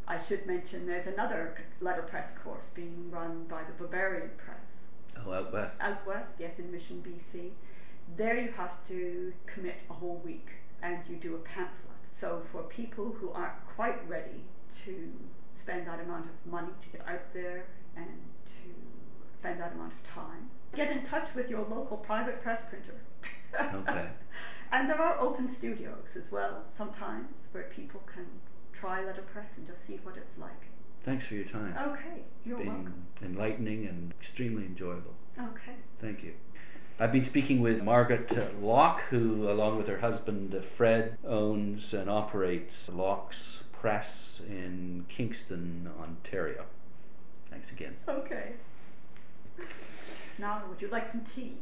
I 0.08 0.18
should 0.26 0.46
mention 0.46 0.86
there's 0.86 1.06
another 1.06 1.56
letterpress 1.80 2.30
course 2.42 2.64
being 2.74 3.10
run 3.10 3.44
by 3.44 3.62
the 3.62 3.72
Barbarian 3.78 4.30
Press. 4.36 4.58
Oh, 5.24 5.32
out 5.32 5.52
west. 5.52 5.76
out 5.80 6.06
west, 6.06 6.30
yes, 6.38 6.52
in 6.58 6.72
Mission, 6.72 7.04
BC. 7.06 7.50
There 8.16 8.36
you 8.40 8.50
have 8.52 8.72
to 8.88 9.32
commit 9.46 9.76
a 9.88 9.92
whole 9.92 10.20
week 10.24 10.48
and 10.82 10.98
you 11.08 11.16
do 11.16 11.36
a 11.36 11.38
pamphlet. 11.38 11.76
So 12.18 12.42
for 12.50 12.62
people 12.64 13.14
who 13.20 13.30
aren't 13.30 13.64
quite 13.76 14.08
ready 14.08 14.42
to 14.84 15.12
spend 15.52 15.86
that 15.86 16.00
amount 16.00 16.26
of 16.26 16.50
money 16.50 16.72
to 16.82 16.98
get 16.98 17.06
out 17.06 17.32
there 17.32 17.66
and 17.96 18.08
spend 19.40 19.58
that 19.58 19.72
amount 19.72 19.92
of 19.92 20.02
time, 20.02 20.50
get 20.76 20.90
in 20.90 21.02
touch 21.02 21.28
with 21.34 21.48
your 21.48 21.60
local 21.60 21.96
private 21.96 22.42
press 22.42 22.60
printer. 22.68 22.94
Okay. 23.58 24.06
and 24.72 24.88
there 24.88 25.00
are 25.00 25.18
open 25.18 25.48
studios 25.48 26.14
as 26.16 26.30
well 26.30 26.62
sometimes 26.76 27.34
where 27.52 27.64
people 27.64 28.02
can 28.12 28.26
try 28.72 29.02
letterpress 29.04 29.56
and 29.56 29.66
just 29.66 29.84
see 29.86 29.98
what 30.02 30.16
it's 30.16 30.38
like. 30.38 30.66
Thanks 31.04 31.24
for 31.24 31.34
your 31.34 31.46
time. 31.46 31.74
Okay, 31.78 32.22
you're 32.44 32.58
it's 32.58 32.66
been 32.66 32.74
welcome. 32.74 33.06
enlightening 33.22 33.86
and 33.86 34.12
extremely 34.20 34.66
enjoyable. 34.66 35.14
Okay. 35.38 35.72
Thank 36.00 36.22
you. 36.22 36.34
I've 36.98 37.12
been 37.12 37.24
speaking 37.24 37.62
with 37.62 37.82
Margaret 37.82 38.60
Lock, 38.60 39.00
who, 39.08 39.50
along 39.50 39.78
with 39.78 39.88
her 39.88 40.00
husband 40.00 40.54
uh, 40.54 40.60
Fred, 40.60 41.16
owns 41.26 41.94
and 41.94 42.10
operates 42.10 42.90
Lock's 42.92 43.62
Press 43.72 44.42
in 44.46 45.06
Kingston, 45.08 45.88
Ontario. 45.98 46.66
Thanks 47.48 47.70
again. 47.70 47.96
Okay. 48.06 48.52
Now, 50.38 50.62
would 50.68 50.80
you 50.80 50.88
like 50.88 51.10
some 51.10 51.22
tea? 51.34 51.56